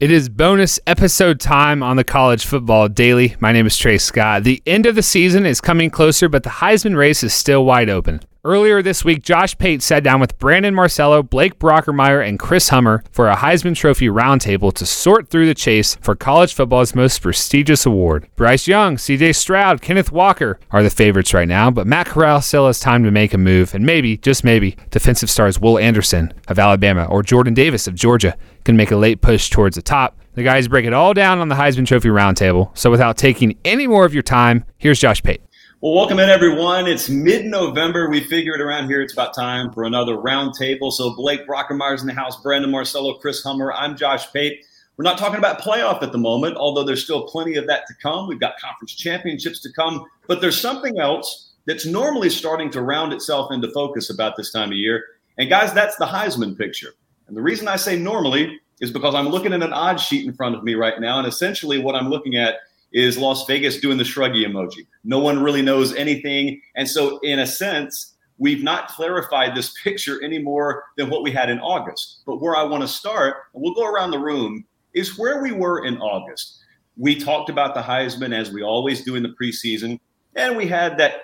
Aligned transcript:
It 0.00 0.10
is 0.10 0.28
bonus 0.28 0.80
episode 0.88 1.38
time 1.38 1.80
on 1.80 1.96
the 1.96 2.02
College 2.02 2.44
Football 2.44 2.88
Daily. 2.88 3.36
My 3.38 3.52
name 3.52 3.64
is 3.64 3.76
Trey 3.76 3.96
Scott. 3.96 4.42
The 4.42 4.60
end 4.66 4.86
of 4.86 4.96
the 4.96 5.04
season 5.04 5.46
is 5.46 5.60
coming 5.60 5.88
closer, 5.88 6.28
but 6.28 6.42
the 6.42 6.50
Heisman 6.50 6.96
race 6.96 7.22
is 7.22 7.32
still 7.32 7.64
wide 7.64 7.88
open. 7.88 8.18
Earlier 8.46 8.82
this 8.82 9.06
week, 9.06 9.22
Josh 9.22 9.56
Pate 9.56 9.82
sat 9.82 10.04
down 10.04 10.20
with 10.20 10.38
Brandon 10.38 10.74
Marcello, 10.74 11.22
Blake 11.22 11.58
Brockermeyer, 11.58 12.28
and 12.28 12.38
Chris 12.38 12.68
Hummer 12.68 13.02
for 13.10 13.30
a 13.30 13.36
Heisman 13.36 13.74
Trophy 13.74 14.08
roundtable 14.08 14.70
to 14.74 14.84
sort 14.84 15.30
through 15.30 15.46
the 15.46 15.54
chase 15.54 15.94
for 16.02 16.14
college 16.14 16.52
football's 16.52 16.94
most 16.94 17.22
prestigious 17.22 17.86
award. 17.86 18.28
Bryce 18.36 18.68
Young, 18.68 18.96
CJ 18.96 19.34
Stroud, 19.34 19.80
Kenneth 19.80 20.12
Walker 20.12 20.60
are 20.72 20.82
the 20.82 20.90
favorites 20.90 21.32
right 21.32 21.48
now, 21.48 21.70
but 21.70 21.86
Matt 21.86 22.08
Corral 22.08 22.42
still 22.42 22.66
has 22.66 22.78
time 22.78 23.02
to 23.04 23.10
make 23.10 23.32
a 23.32 23.38
move, 23.38 23.74
and 23.74 23.86
maybe, 23.86 24.18
just 24.18 24.44
maybe, 24.44 24.76
defensive 24.90 25.30
stars 25.30 25.58
Will 25.58 25.78
Anderson 25.78 26.30
of 26.46 26.58
Alabama 26.58 27.06
or 27.06 27.22
Jordan 27.22 27.54
Davis 27.54 27.86
of 27.86 27.94
Georgia 27.94 28.36
can 28.66 28.76
make 28.76 28.90
a 28.90 28.96
late 28.96 29.22
push 29.22 29.48
towards 29.48 29.76
the 29.76 29.80
top. 29.80 30.18
The 30.34 30.42
guys 30.42 30.68
break 30.68 30.84
it 30.84 30.92
all 30.92 31.14
down 31.14 31.38
on 31.38 31.48
the 31.48 31.54
Heisman 31.54 31.86
Trophy 31.86 32.10
roundtable. 32.10 32.76
So 32.76 32.90
without 32.90 33.16
taking 33.16 33.56
any 33.64 33.86
more 33.86 34.04
of 34.04 34.12
your 34.12 34.22
time, 34.22 34.66
here's 34.76 34.98
Josh 35.00 35.22
Pate. 35.22 35.40
Well, 35.84 35.92
welcome 35.92 36.18
in, 36.18 36.30
everyone. 36.30 36.86
It's 36.86 37.10
mid 37.10 37.44
November. 37.44 38.08
We 38.08 38.24
figured 38.24 38.62
around 38.62 38.86
here 38.86 39.02
it's 39.02 39.12
about 39.12 39.34
time 39.34 39.70
for 39.70 39.84
another 39.84 40.14
roundtable. 40.14 40.90
So, 40.90 41.14
Blake 41.14 41.46
Brockermeyer's 41.46 42.00
in 42.00 42.06
the 42.06 42.14
house, 42.14 42.40
Brandon 42.40 42.70
Marcello, 42.70 43.18
Chris 43.18 43.42
Hummer. 43.42 43.70
I'm 43.70 43.94
Josh 43.94 44.32
Pate. 44.32 44.64
We're 44.96 45.02
not 45.02 45.18
talking 45.18 45.36
about 45.36 45.60
playoff 45.60 46.02
at 46.02 46.10
the 46.10 46.16
moment, 46.16 46.56
although 46.56 46.84
there's 46.84 47.04
still 47.04 47.26
plenty 47.26 47.56
of 47.56 47.66
that 47.66 47.86
to 47.86 47.94
come. 48.00 48.28
We've 48.28 48.40
got 48.40 48.58
conference 48.58 48.94
championships 48.94 49.60
to 49.60 49.72
come, 49.74 50.06
but 50.26 50.40
there's 50.40 50.58
something 50.58 50.98
else 50.98 51.52
that's 51.66 51.84
normally 51.84 52.30
starting 52.30 52.70
to 52.70 52.80
round 52.80 53.12
itself 53.12 53.52
into 53.52 53.70
focus 53.72 54.08
about 54.08 54.38
this 54.38 54.50
time 54.52 54.70
of 54.70 54.78
year. 54.78 55.04
And, 55.36 55.50
guys, 55.50 55.74
that's 55.74 55.96
the 55.96 56.06
Heisman 56.06 56.56
picture. 56.56 56.94
And 57.28 57.36
the 57.36 57.42
reason 57.42 57.68
I 57.68 57.76
say 57.76 57.98
normally 57.98 58.58
is 58.80 58.90
because 58.90 59.14
I'm 59.14 59.28
looking 59.28 59.52
at 59.52 59.62
an 59.62 59.74
odd 59.74 60.00
sheet 60.00 60.24
in 60.24 60.32
front 60.32 60.54
of 60.54 60.64
me 60.64 60.76
right 60.76 60.98
now. 60.98 61.18
And 61.18 61.28
essentially, 61.28 61.76
what 61.76 61.94
I'm 61.94 62.08
looking 62.08 62.36
at 62.36 62.60
is 62.94 63.18
Las 63.18 63.44
Vegas 63.46 63.80
doing 63.80 63.98
the 63.98 64.04
shruggy 64.04 64.46
emoji. 64.46 64.86
No 65.02 65.18
one 65.18 65.42
really 65.42 65.60
knows 65.60 65.94
anything. 65.96 66.62
And 66.76 66.88
so, 66.88 67.18
in 67.18 67.40
a 67.40 67.46
sense, 67.46 68.14
we've 68.38 68.62
not 68.62 68.88
clarified 68.88 69.54
this 69.54 69.74
picture 69.82 70.22
any 70.22 70.38
more 70.38 70.84
than 70.96 71.10
what 71.10 71.22
we 71.22 71.32
had 71.32 71.50
in 71.50 71.58
August. 71.58 72.20
But 72.24 72.40
where 72.40 72.56
I 72.56 72.62
want 72.62 72.82
to 72.82 72.88
start, 72.88 73.36
and 73.52 73.62
we'll 73.62 73.74
go 73.74 73.84
around 73.84 74.12
the 74.12 74.18
room, 74.18 74.64
is 74.94 75.18
where 75.18 75.42
we 75.42 75.50
were 75.50 75.84
in 75.84 75.98
August. 75.98 76.60
We 76.96 77.16
talked 77.16 77.50
about 77.50 77.74
the 77.74 77.82
Heisman 77.82 78.32
as 78.32 78.52
we 78.52 78.62
always 78.62 79.02
do 79.02 79.16
in 79.16 79.24
the 79.24 79.34
preseason, 79.40 79.98
and 80.36 80.56
we 80.56 80.68
had 80.68 80.96
that 80.98 81.14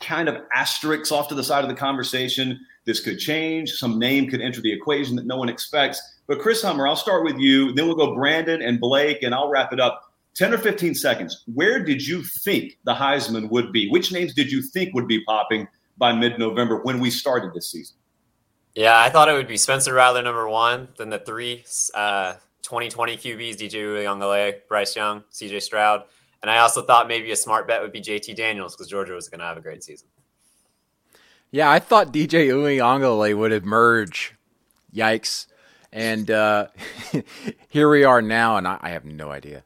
kind 0.00 0.30
of 0.30 0.38
asterisk 0.54 1.12
off 1.12 1.28
to 1.28 1.34
the 1.34 1.44
side 1.44 1.62
of 1.62 1.68
the 1.68 1.76
conversation. 1.76 2.58
This 2.86 3.00
could 3.00 3.18
change. 3.18 3.72
Some 3.72 3.98
name 3.98 4.30
could 4.30 4.40
enter 4.40 4.62
the 4.62 4.72
equation 4.72 5.16
that 5.16 5.26
no 5.26 5.36
one 5.36 5.50
expects. 5.50 6.00
But 6.26 6.40
Chris 6.40 6.62
Hummer, 6.62 6.88
I'll 6.88 6.96
start 6.96 7.24
with 7.24 7.38
you. 7.38 7.74
Then 7.74 7.86
we'll 7.86 7.96
go 7.96 8.14
Brandon 8.14 8.62
and 8.62 8.80
Blake, 8.80 9.22
and 9.22 9.34
I'll 9.34 9.50
wrap 9.50 9.74
it 9.74 9.80
up 9.80 10.09
10 10.34 10.54
or 10.54 10.58
15 10.58 10.94
seconds. 10.94 11.44
Where 11.52 11.84
did 11.84 12.06
you 12.06 12.22
think 12.22 12.78
the 12.84 12.94
Heisman 12.94 13.50
would 13.50 13.72
be? 13.72 13.88
Which 13.90 14.12
names 14.12 14.34
did 14.34 14.50
you 14.50 14.62
think 14.62 14.94
would 14.94 15.08
be 15.08 15.24
popping 15.24 15.66
by 15.98 16.12
mid 16.12 16.38
November 16.38 16.82
when 16.82 17.00
we 17.00 17.10
started 17.10 17.52
this 17.54 17.70
season? 17.70 17.96
Yeah, 18.74 19.00
I 19.00 19.10
thought 19.10 19.28
it 19.28 19.32
would 19.32 19.48
be 19.48 19.56
Spencer 19.56 19.94
Rattler 19.94 20.22
number 20.22 20.48
one, 20.48 20.88
then 20.96 21.10
the 21.10 21.18
three 21.18 21.64
uh, 21.94 22.34
2020 22.62 23.16
QBs, 23.16 23.56
DJ 23.56 23.72
Uiagalelei, 23.72 24.60
Bryce 24.68 24.94
Young, 24.94 25.24
CJ 25.32 25.60
Stroud. 25.62 26.04
And 26.42 26.50
I 26.50 26.58
also 26.58 26.82
thought 26.82 27.08
maybe 27.08 27.30
a 27.32 27.36
smart 27.36 27.66
bet 27.66 27.82
would 27.82 27.92
be 27.92 28.00
JT 28.00 28.36
Daniels 28.36 28.74
because 28.74 28.88
Georgia 28.88 29.12
was 29.12 29.28
going 29.28 29.40
to 29.40 29.46
have 29.46 29.56
a 29.56 29.60
great 29.60 29.82
season. 29.82 30.08
Yeah, 31.50 31.70
I 31.70 31.80
thought 31.80 32.12
DJ 32.12 32.48
Uiagalelei 32.48 33.36
would 33.36 33.52
emerge. 33.52 34.36
Yikes. 34.94 35.46
And 35.92 36.30
uh, 36.30 36.68
here 37.68 37.90
we 37.90 38.04
are 38.04 38.22
now, 38.22 38.56
and 38.56 38.66
I, 38.66 38.78
I 38.80 38.90
have 38.90 39.04
no 39.04 39.30
idea. 39.30 39.64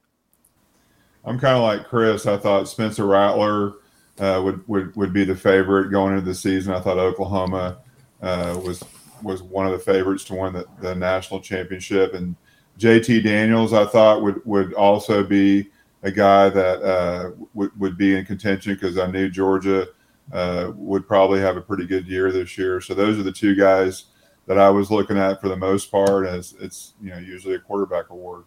I'm 1.25 1.39
kind 1.39 1.57
of 1.57 1.62
like 1.62 1.87
Chris. 1.89 2.27
I 2.27 2.37
thought 2.37 2.69
Spencer 2.69 3.07
Rattler 3.07 3.75
uh, 4.19 4.41
would, 4.45 4.67
would 4.69 4.95
would 4.97 5.12
be 5.12 5.25
the 5.25 5.35
favorite 5.35 5.91
going 5.91 6.12
into 6.12 6.25
the 6.25 6.35
season. 6.35 6.75
I 6.75 6.81
thought 6.81 6.99
Oklahoma 6.99 7.79
uh, 8.23 8.61
was 8.65 8.83
was 9.23 9.43
one 9.43 9.67
of 9.67 9.73
the 9.73 9.79
favorites 9.79 10.25
to 10.25 10.35
win 10.35 10.53
the, 10.53 10.67
the 10.81 10.95
national 10.95 11.41
championship, 11.41 12.15
and 12.15 12.37
JT 12.79 13.25
Daniels 13.25 13.73
I 13.73 13.87
thought 13.87 14.23
would 14.23 14.45
would 14.45 14.75
also 14.75 15.25
be 15.25 15.71
a 16.03 16.11
guy 16.11 16.51
that 16.51 16.83
uh, 16.83 17.31
would 17.55 17.79
would 17.81 17.97
be 17.97 18.17
in 18.17 18.25
contention 18.25 18.75
because 18.75 18.99
I 18.99 19.11
knew 19.11 19.31
Georgia 19.31 19.89
uh, 20.33 20.73
would 20.75 21.09
probably 21.09 21.41
have 21.41 21.56
a 21.56 21.62
pretty 21.62 21.87
good 21.87 22.06
year 22.06 22.31
this 22.31 22.56
year. 22.59 22.81
So 22.81 22.95
those 22.95 23.19
are 23.19 23.23
the 23.23 23.33
two 23.33 23.55
guys 23.55 24.05
that 24.47 24.59
I 24.59 24.69
was 24.69 24.91
looking 24.91 25.19
at 25.19 25.41
for 25.41 25.49
the 25.49 25.56
most 25.56 25.91
part. 25.91 26.27
As 26.27 26.55
it's 26.61 26.95
you 27.03 27.11
know 27.11 27.19
usually 27.19 27.55
a 27.55 27.61
quarterback 27.61 28.11
award 28.11 28.45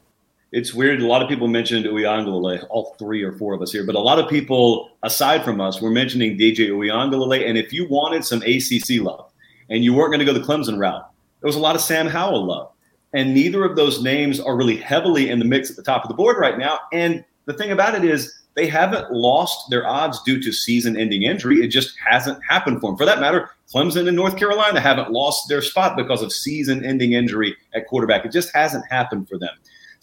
it's 0.52 0.74
weird. 0.74 1.02
A 1.02 1.08
lot 1.08 1.22
of 1.22 1.28
people 1.28 1.48
mentioned 1.48 1.86
Uiagalelei, 1.86 2.66
all 2.70 2.96
three 2.98 3.24
or 3.24 3.34
four 3.34 3.54
of 3.54 3.62
us 3.62 3.72
here, 3.72 3.86
but 3.86 3.96
a 3.96 4.00
lot 4.00 4.20
of 4.20 4.30
people 4.30 4.92
aside 5.04 5.44
from 5.44 5.60
us 5.60 5.82
were 5.82 5.92
mentioning 5.92 6.38
DJ 6.38 6.70
Uiagalelei. 6.70 7.48
And 7.48 7.58
if 7.58 7.74
you 7.74 7.88
wanted 7.88 8.24
some 8.24 8.42
ACC 8.44 9.02
love 9.02 9.30
and 9.70 9.84
you 9.84 9.94
weren't 9.94 10.12
going 10.12 10.20
to 10.20 10.26
go 10.26 10.34
the 10.34 10.40
Clemson 10.40 10.80
route, 10.80 11.10
there 11.42 11.48
was 11.48 11.58
a 11.58 11.60
lot 11.60 11.76
of 11.76 11.82
Sam 11.82 12.08
Howell 12.08 12.46
love. 12.46 12.72
And 13.14 13.34
neither 13.34 13.64
of 13.64 13.76
those 13.76 14.02
names 14.02 14.40
are 14.40 14.56
really 14.56 14.78
heavily 14.78 15.30
in 15.30 15.40
the 15.40 15.46
mix 15.46 15.70
at 15.70 15.76
the 15.76 15.84
top 15.84 16.04
of 16.04 16.10
the 16.10 16.16
board 16.16 16.38
right 16.38 16.58
now. 16.58 16.80
And 16.92 17.24
the 17.46 17.54
thing 17.54 17.72
about 17.72 17.96
it 17.96 18.04
is, 18.04 18.34
they 18.58 18.68
haven't 18.68 19.12
lost 19.12 19.70
their 19.70 19.88
odds 19.88 20.20
due 20.24 20.42
to 20.42 20.52
season 20.52 20.98
ending 20.98 21.22
injury. 21.22 21.58
It 21.58 21.68
just 21.68 21.96
hasn't 22.04 22.40
happened 22.44 22.82
for 22.82 22.90
them. 22.90 22.98
For 22.98 23.06
that 23.06 23.20
matter, 23.20 23.52
Clemson 23.72 24.08
and 24.08 24.18
North 24.18 24.36
Carolina 24.36 24.80
haven't 24.80 25.12
lost 25.12 25.48
their 25.48 25.62
spot 25.62 25.96
because 25.96 26.24
of 26.24 26.34
season 26.34 26.84
ending 26.84 27.14
injury 27.14 27.56
at 27.76 27.86
quarterback. 27.86 28.26
It 28.26 28.32
just 28.32 28.52
hasn't 28.56 28.84
happened 28.90 29.30
for 29.30 29.38
them. 29.38 29.54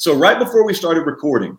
So 0.04 0.15
right 0.15 0.38
before 0.38 0.66
we 0.66 0.75
started 0.75 1.06
recording, 1.06 1.59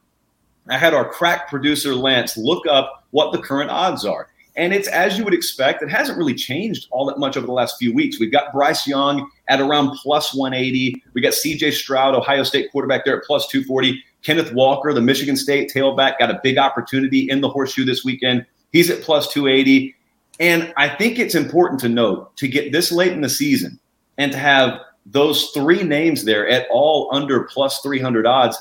I 0.67 0.77
had 0.77 0.93
our 0.93 1.09
crack 1.09 1.49
producer 1.49 1.95
Lance 1.95 2.37
look 2.37 2.67
up 2.67 3.03
what 3.09 3.31
the 3.31 3.39
current 3.39 3.71
odds 3.71 4.05
are. 4.05 4.29
And 4.55 4.71
it's 4.71 4.87
as 4.87 5.17
you 5.17 5.23
would 5.23 5.33
expect, 5.33 5.81
it 5.81 5.89
hasn't 5.89 6.15
really 6.15 6.35
changed 6.35 6.87
all 6.91 7.07
that 7.07 7.17
much 7.17 7.37
over 7.37 7.47
the 7.47 7.53
last 7.53 7.79
few 7.79 7.91
weeks. 7.91 8.19
We've 8.19 8.31
got 8.31 8.53
Bryce 8.53 8.85
Young 8.85 9.27
at 9.47 9.59
around 9.59 9.97
plus 9.97 10.35
180. 10.35 11.03
We 11.13 11.21
got 11.21 11.33
CJ 11.33 11.73
Stroud, 11.73 12.13
Ohio 12.13 12.43
State 12.43 12.71
quarterback, 12.71 13.03
there 13.03 13.17
at 13.17 13.23
plus 13.23 13.47
240. 13.47 13.99
Kenneth 14.21 14.53
Walker, 14.53 14.93
the 14.93 15.01
Michigan 15.01 15.37
State 15.37 15.71
tailback, 15.73 16.19
got 16.19 16.29
a 16.29 16.39
big 16.43 16.59
opportunity 16.59 17.27
in 17.27 17.41
the 17.41 17.49
horseshoe 17.49 17.83
this 17.83 18.05
weekend. 18.05 18.45
He's 18.71 18.91
at 18.91 19.01
plus 19.01 19.33
280. 19.33 19.95
And 20.39 20.71
I 20.77 20.87
think 20.87 21.17
it's 21.17 21.33
important 21.33 21.79
to 21.79 21.89
note 21.89 22.37
to 22.37 22.47
get 22.47 22.71
this 22.71 22.91
late 22.91 23.11
in 23.11 23.21
the 23.21 23.29
season 23.29 23.79
and 24.19 24.31
to 24.31 24.37
have 24.37 24.81
those 25.05 25.51
three 25.51 25.83
names 25.83 26.23
there 26.23 26.47
at 26.47 26.67
all 26.71 27.09
under 27.11 27.43
plus 27.43 27.81
300 27.81 28.25
odds, 28.25 28.57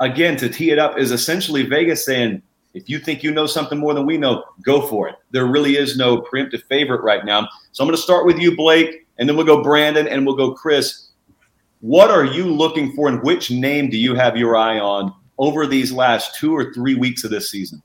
again, 0.00 0.36
to 0.36 0.48
tee 0.48 0.70
it 0.70 0.78
up 0.78 0.98
is 0.98 1.10
essentially 1.10 1.64
Vegas 1.64 2.04
saying, 2.04 2.42
if 2.74 2.88
you 2.88 2.98
think 2.98 3.22
you 3.22 3.32
know 3.32 3.46
something 3.46 3.78
more 3.78 3.94
than 3.94 4.06
we 4.06 4.18
know, 4.18 4.44
go 4.62 4.86
for 4.86 5.08
it. 5.08 5.16
There 5.30 5.46
really 5.46 5.76
is 5.76 5.96
no 5.96 6.20
preemptive 6.20 6.62
favorite 6.68 7.02
right 7.02 7.24
now. 7.24 7.48
So 7.72 7.82
I'm 7.82 7.88
going 7.88 7.96
to 7.96 8.02
start 8.02 8.26
with 8.26 8.38
you, 8.38 8.54
Blake, 8.56 9.06
and 9.18 9.28
then 9.28 9.36
we'll 9.36 9.46
go 9.46 9.62
Brandon 9.62 10.06
and 10.06 10.24
we'll 10.24 10.36
go 10.36 10.52
Chris. 10.52 11.08
What 11.80 12.10
are 12.10 12.24
you 12.24 12.44
looking 12.44 12.92
for, 12.92 13.08
and 13.08 13.22
which 13.22 13.50
name 13.50 13.88
do 13.88 13.96
you 13.96 14.14
have 14.14 14.36
your 14.36 14.56
eye 14.56 14.78
on 14.78 15.12
over 15.38 15.66
these 15.66 15.92
last 15.92 16.34
two 16.34 16.54
or 16.54 16.72
three 16.72 16.94
weeks 16.94 17.24
of 17.24 17.30
this 17.30 17.50
season? 17.50 17.82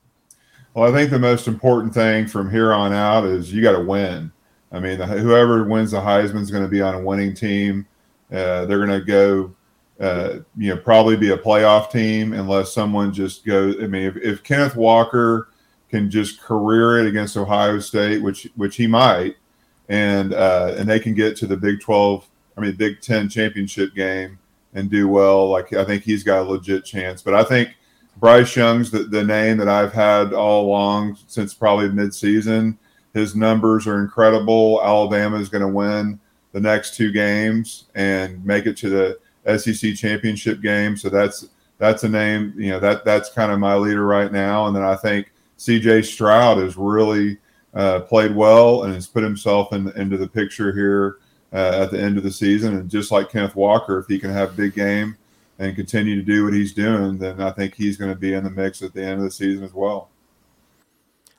Well, 0.74 0.92
I 0.92 0.96
think 0.96 1.10
the 1.10 1.18
most 1.18 1.46
important 1.46 1.94
thing 1.94 2.26
from 2.26 2.50
here 2.50 2.72
on 2.72 2.92
out 2.92 3.24
is 3.24 3.52
you 3.52 3.62
got 3.62 3.78
to 3.78 3.84
win. 3.84 4.32
I 4.72 4.80
mean, 4.80 4.98
whoever 4.98 5.64
wins 5.64 5.92
the 5.92 6.00
Heisman 6.00 6.40
is 6.40 6.50
going 6.50 6.64
to 6.64 6.68
be 6.68 6.82
on 6.82 6.94
a 6.94 7.00
winning 7.00 7.32
team. 7.32 7.86
Uh, 8.34 8.66
they're 8.66 8.84
going 8.84 9.00
to 9.00 9.04
go, 9.04 9.54
uh, 10.00 10.40
you 10.56 10.74
know, 10.74 10.76
probably 10.76 11.16
be 11.16 11.30
a 11.30 11.38
playoff 11.38 11.90
team 11.90 12.32
unless 12.32 12.72
someone 12.72 13.12
just 13.12 13.46
goes. 13.46 13.76
I 13.80 13.86
mean, 13.86 14.02
if, 14.02 14.16
if 14.16 14.42
Kenneth 14.42 14.74
Walker 14.74 15.50
can 15.88 16.10
just 16.10 16.40
career 16.40 16.98
it 16.98 17.06
against 17.06 17.36
Ohio 17.36 17.78
State, 17.78 18.20
which 18.20 18.48
which 18.56 18.76
he 18.76 18.88
might, 18.88 19.36
and 19.88 20.34
uh, 20.34 20.74
and 20.76 20.88
they 20.88 20.98
can 20.98 21.14
get 21.14 21.36
to 21.36 21.46
the 21.46 21.56
Big 21.56 21.80
Twelve, 21.80 22.28
I 22.56 22.60
mean 22.60 22.74
Big 22.74 23.00
Ten 23.00 23.28
championship 23.28 23.94
game 23.94 24.38
and 24.74 24.90
do 24.90 25.06
well. 25.06 25.48
Like 25.48 25.72
I 25.72 25.84
think 25.84 26.02
he's 26.02 26.24
got 26.24 26.40
a 26.40 26.50
legit 26.50 26.84
chance. 26.84 27.22
But 27.22 27.34
I 27.34 27.44
think 27.44 27.76
Bryce 28.16 28.56
Young's 28.56 28.90
the, 28.90 29.04
the 29.04 29.22
name 29.22 29.58
that 29.58 29.68
I've 29.68 29.92
had 29.92 30.32
all 30.32 30.66
along 30.66 31.18
since 31.28 31.54
probably 31.54 31.88
midseason. 31.88 32.76
His 33.12 33.36
numbers 33.36 33.86
are 33.86 34.02
incredible. 34.02 34.80
Alabama 34.82 35.38
is 35.38 35.48
going 35.48 35.62
to 35.62 35.68
win 35.68 36.18
the 36.54 36.60
next 36.60 36.94
two 36.94 37.10
games 37.10 37.86
and 37.96 38.42
make 38.46 38.64
it 38.64 38.76
to 38.78 38.88
the 38.88 39.58
SEC 39.58 39.94
championship 39.96 40.62
game. 40.62 40.96
So 40.96 41.10
that's 41.10 41.48
that's 41.78 42.04
a 42.04 42.08
name. 42.08 42.54
You 42.56 42.70
know 42.70 42.80
that 42.80 43.04
that's 43.04 43.28
kind 43.28 43.52
of 43.52 43.58
my 43.58 43.74
leader 43.74 44.06
right 44.06 44.32
now. 44.32 44.66
And 44.66 44.74
then 44.74 44.84
I 44.84 44.94
think 44.94 45.32
C.J. 45.56 46.02
Stroud 46.02 46.58
has 46.58 46.76
really 46.76 47.38
uh, 47.74 48.00
played 48.00 48.34
well 48.34 48.84
and 48.84 48.94
has 48.94 49.08
put 49.08 49.24
himself 49.24 49.72
in, 49.72 49.90
into 49.98 50.16
the 50.16 50.28
picture 50.28 50.72
here 50.72 51.18
uh, 51.52 51.82
at 51.82 51.90
the 51.90 52.00
end 52.00 52.16
of 52.16 52.22
the 52.22 52.30
season. 52.30 52.76
And 52.76 52.88
just 52.88 53.10
like 53.10 53.30
Kenneth 53.30 53.56
Walker, 53.56 53.98
if 53.98 54.06
he 54.06 54.20
can 54.20 54.30
have 54.30 54.50
a 54.50 54.56
big 54.56 54.74
game 54.74 55.16
and 55.58 55.74
continue 55.74 56.14
to 56.14 56.22
do 56.22 56.44
what 56.44 56.54
he's 56.54 56.72
doing, 56.72 57.18
then 57.18 57.40
I 57.40 57.50
think 57.50 57.74
he's 57.74 57.96
going 57.96 58.12
to 58.12 58.18
be 58.18 58.34
in 58.34 58.44
the 58.44 58.50
mix 58.50 58.80
at 58.82 58.94
the 58.94 59.04
end 59.04 59.18
of 59.18 59.24
the 59.24 59.30
season 59.30 59.64
as 59.64 59.74
well. 59.74 60.08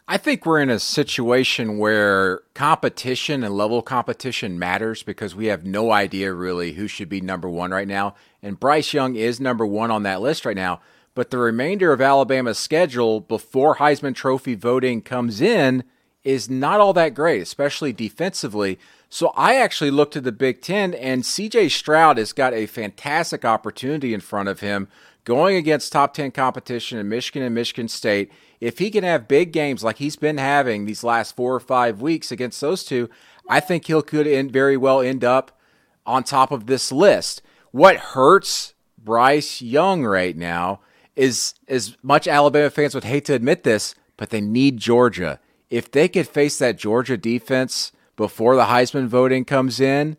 I 0.07 0.17
think 0.17 0.45
we're 0.45 0.61
in 0.61 0.69
a 0.69 0.77
situation 0.77 1.79
where 1.79 2.41
competition 2.53 3.43
and 3.43 3.55
level 3.55 3.81
competition 3.81 4.59
matters 4.59 5.01
because 5.01 5.33
we 5.33 5.47
have 5.47 5.65
no 5.65 5.91
idea 5.91 6.31
really 6.31 6.73
who 6.73 6.87
should 6.87 7.09
be 7.09 7.21
number 7.21 7.49
one 7.49 7.71
right 7.71 7.87
now. 7.87 8.13
And 8.43 8.59
Bryce 8.59 8.93
Young 8.93 9.15
is 9.15 9.39
number 9.39 9.65
one 9.65 9.89
on 9.89 10.03
that 10.03 10.21
list 10.21 10.45
right 10.45 10.55
now. 10.55 10.79
But 11.15 11.31
the 11.31 11.39
remainder 11.39 11.91
of 11.91 12.01
Alabama's 12.01 12.59
schedule 12.59 13.19
before 13.19 13.77
Heisman 13.77 14.13
Trophy 14.13 14.53
voting 14.53 15.01
comes 15.01 15.41
in 15.41 15.83
is 16.23 16.51
not 16.51 16.79
all 16.79 16.93
that 16.93 17.15
great, 17.15 17.41
especially 17.41 17.91
defensively. 17.91 18.77
So 19.09 19.29
I 19.35 19.55
actually 19.55 19.91
looked 19.91 20.15
at 20.15 20.23
the 20.23 20.31
Big 20.31 20.61
Ten, 20.61 20.93
and 20.93 21.23
CJ 21.23 21.71
Stroud 21.71 22.17
has 22.17 22.33
got 22.33 22.53
a 22.53 22.65
fantastic 22.67 23.43
opportunity 23.43 24.13
in 24.13 24.19
front 24.19 24.49
of 24.49 24.59
him 24.59 24.87
going 25.25 25.57
against 25.57 25.91
top 25.91 26.13
10 26.13 26.31
competition 26.31 26.97
in 26.97 27.09
Michigan 27.09 27.43
and 27.43 27.53
Michigan 27.53 27.87
State. 27.87 28.31
If 28.61 28.79
he 28.79 28.89
can 28.89 29.03
have 29.03 29.27
big 29.27 29.51
games 29.51 29.83
like 29.83 29.97
he's 29.97 30.15
been 30.15 30.37
having 30.37 30.85
these 30.85 31.03
last 31.03 31.35
four 31.35 31.53
or 31.53 31.59
five 31.59 32.01
weeks 32.01 32.31
against 32.31 32.61
those 32.61 32.83
two, 32.83 33.09
I 33.49 33.59
think 33.59 33.85
he'll 33.85 34.01
could 34.01 34.27
end, 34.27 34.51
very 34.51 34.77
well 34.77 35.01
end 35.01 35.23
up 35.23 35.59
on 36.05 36.23
top 36.23 36.51
of 36.51 36.67
this 36.67 36.91
list. 36.91 37.41
What 37.71 37.97
hurts 37.97 38.73
Bryce 38.97 39.61
Young 39.61 40.05
right 40.05 40.37
now 40.37 40.79
is 41.15 41.55
as 41.67 41.97
much 42.01 42.27
Alabama 42.27 42.69
fans 42.69 42.95
would 42.95 43.03
hate 43.03 43.25
to 43.25 43.33
admit 43.33 43.63
this, 43.63 43.95
but 44.15 44.29
they 44.29 44.41
need 44.41 44.77
Georgia 44.77 45.39
if 45.69 45.91
they 45.91 46.07
could 46.07 46.27
face 46.27 46.57
that 46.59 46.77
Georgia 46.77 47.17
defense 47.17 47.91
before 48.15 48.55
the 48.55 48.65
Heisman 48.65 49.07
voting 49.07 49.45
comes 49.45 49.79
in 49.79 50.17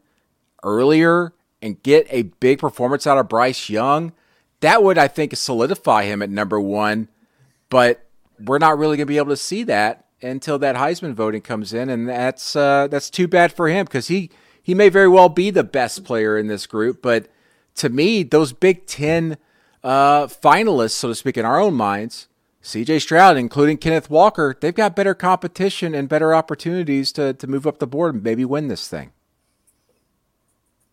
earlier 0.63 1.33
and 1.63 1.83
get 1.83 2.07
a 2.11 2.23
big 2.23 2.59
performance 2.59 3.07
out 3.07 3.19
of 3.19 3.29
Bryce 3.29 3.71
Young, 3.71 4.13
that 4.67 4.83
would, 4.83 4.99
I 4.99 5.09
think, 5.09 5.37
solidify 5.37 6.05
him 6.05 6.23
at 6.23 6.31
number 6.31 6.61
one. 6.61 7.09
But 7.69 8.05
we're 8.39 8.59
not 8.59 8.79
really 8.79 8.97
going 8.97 9.07
to 9.07 9.13
be 9.13 9.19
able 9.19 9.31
to 9.31 9.37
see 9.37 9.63
that 9.65 10.07
until 10.23 10.59
that 10.59 10.77
Heisman 10.77 11.15
voting 11.15 11.43
comes 11.43 11.73
in, 11.73 11.89
and 11.89 12.09
that's 12.09 12.57
uh, 12.57 12.89
that's 12.89 13.11
too 13.11 13.29
bad 13.29 13.53
for 13.53 13.69
him 13.69 13.85
because 13.85 14.09
he 14.09 14.31
he 14.63 14.75
may 14.75 14.89
very 14.89 15.09
well 15.09 15.29
be 15.29 15.51
the 15.51 15.65
best 15.65 16.05
player 16.05 16.37
in 16.37 16.47
this 16.49 16.67
group. 16.67 17.03
But 17.03 17.29
to 17.77 17.89
me, 17.89 18.23
those 18.23 18.53
Big 18.53 18.87
Ten 18.87 19.37
uh, 19.85 20.27
finalists, 20.27 20.93
so 20.93 21.09
to 21.09 21.15
speak, 21.15 21.37
in 21.37 21.45
our 21.45 21.61
own 21.61 21.75
minds, 21.75 22.29
CJ 22.63 23.01
Stroud, 23.03 23.37
including 23.37 23.79
Kenneth 23.79 24.11
Walker, 24.11 24.57
they've 24.61 24.75
got 24.75 24.97
better 24.97 25.15
competition 25.15 25.95
and 25.95 26.09
better 26.09 26.35
opportunities 26.35 27.13
to, 27.13 27.33
to 27.35 27.47
move 27.47 27.67
up 27.67 27.79
the 27.79 27.87
board 27.87 28.15
and 28.15 28.25
maybe 28.25 28.45
win 28.45 28.67
this 28.67 28.89
thing. 28.89 29.13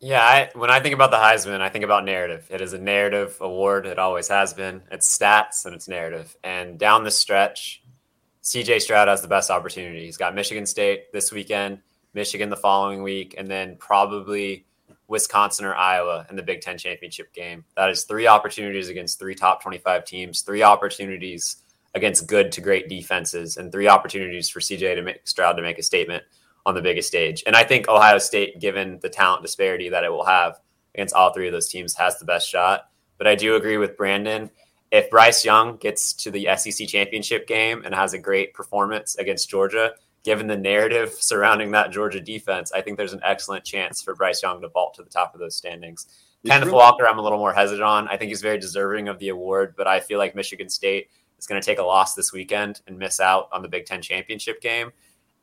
Yeah, 0.03 0.21
I, 0.21 0.49
when 0.53 0.69
I 0.69 0.81
think 0.81 0.93
about 0.93 1.11
the 1.11 1.17
Heisman, 1.17 1.61
I 1.61 1.69
think 1.69 1.85
about 1.85 2.03
narrative. 2.03 2.45
It 2.49 2.59
is 2.59 2.73
a 2.73 2.77
narrative 2.77 3.37
award. 3.39 3.85
It 3.85 3.97
always 3.97 4.27
has 4.27 4.53
been. 4.53 4.81
It's 4.91 5.17
stats 5.17 5.65
and 5.65 5.73
it's 5.73 5.87
narrative. 5.87 6.35
And 6.43 6.77
down 6.77 7.05
the 7.05 7.09
stretch, 7.09 7.81
CJ 8.43 8.81
Stroud 8.81 9.07
has 9.07 9.21
the 9.21 9.29
best 9.29 9.49
opportunity. 9.49 10.03
He's 10.03 10.17
got 10.17 10.35
Michigan 10.35 10.65
State 10.65 11.13
this 11.13 11.31
weekend, 11.31 11.79
Michigan 12.13 12.49
the 12.49 12.57
following 12.57 13.01
week, 13.01 13.35
and 13.37 13.47
then 13.47 13.77
probably 13.77 14.65
Wisconsin 15.07 15.63
or 15.63 15.73
Iowa 15.73 16.27
in 16.29 16.35
the 16.35 16.43
Big 16.43 16.59
Ten 16.59 16.77
championship 16.77 17.33
game. 17.33 17.63
That 17.77 17.89
is 17.89 18.03
three 18.03 18.27
opportunities 18.27 18.89
against 18.89 19.19
three 19.19 19.35
top 19.35 19.63
25 19.63 20.03
teams, 20.03 20.41
three 20.41 20.63
opportunities 20.63 21.63
against 21.95 22.27
good 22.27 22.51
to 22.51 22.59
great 22.59 22.89
defenses 22.89 23.55
and 23.55 23.71
three 23.71 23.87
opportunities 23.87 24.49
for 24.49 24.59
CJ 24.59 24.95
to 24.95 25.01
make 25.01 25.25
Stroud 25.25 25.55
to 25.55 25.63
make 25.63 25.79
a 25.79 25.83
statement 25.83 26.25
on 26.65 26.75
the 26.75 26.81
biggest 26.81 27.07
stage. 27.07 27.43
And 27.45 27.55
I 27.55 27.63
think 27.63 27.87
Ohio 27.87 28.17
State, 28.17 28.59
given 28.59 28.99
the 29.01 29.09
talent 29.09 29.41
disparity 29.41 29.89
that 29.89 30.03
it 30.03 30.09
will 30.09 30.25
have 30.25 30.59
against 30.95 31.13
all 31.13 31.33
three 31.33 31.47
of 31.47 31.53
those 31.53 31.69
teams, 31.69 31.95
has 31.95 32.17
the 32.17 32.25
best 32.25 32.47
shot. 32.47 32.89
But 33.17 33.27
I 33.27 33.35
do 33.35 33.55
agree 33.55 33.77
with 33.77 33.97
Brandon. 33.97 34.49
If 34.91 35.09
Bryce 35.09 35.43
Young 35.43 35.77
gets 35.77 36.13
to 36.13 36.31
the 36.31 36.47
SEC 36.55 36.87
championship 36.87 37.47
game 37.47 37.81
and 37.83 37.93
has 37.95 38.13
a 38.13 38.19
great 38.19 38.53
performance 38.53 39.15
against 39.15 39.49
Georgia, 39.49 39.93
given 40.23 40.47
the 40.47 40.57
narrative 40.57 41.13
surrounding 41.19 41.71
that 41.71 41.91
Georgia 41.91 42.21
defense, 42.21 42.71
I 42.71 42.81
think 42.81 42.97
there's 42.97 43.13
an 43.13 43.21
excellent 43.23 43.65
chance 43.65 44.01
for 44.01 44.15
Bryce 44.15 44.41
Young 44.43 44.61
to 44.61 44.69
vault 44.69 44.93
to 44.95 45.03
the 45.03 45.09
top 45.09 45.33
of 45.33 45.39
those 45.39 45.55
standings. 45.55 46.07
Kenneth 46.45 46.67
really- 46.67 46.77
Walker, 46.77 47.07
I'm 47.07 47.19
a 47.19 47.21
little 47.21 47.37
more 47.37 47.53
hesitant 47.53 47.83
on. 47.83 48.07
I 48.07 48.17
think 48.17 48.29
he's 48.29 48.41
very 48.41 48.57
deserving 48.57 49.07
of 49.07 49.19
the 49.19 49.29
award, 49.29 49.75
but 49.77 49.87
I 49.87 49.99
feel 49.99 50.19
like 50.19 50.35
Michigan 50.35 50.69
State 50.69 51.09
is 51.39 51.47
going 51.47 51.59
to 51.59 51.65
take 51.65 51.79
a 51.79 51.83
loss 51.83 52.15
this 52.15 52.33
weekend 52.33 52.81
and 52.87 52.97
miss 52.97 53.19
out 53.19 53.49
on 53.51 53.61
the 53.61 53.67
Big 53.67 53.85
Ten 53.85 54.01
championship 54.01 54.61
game. 54.61 54.91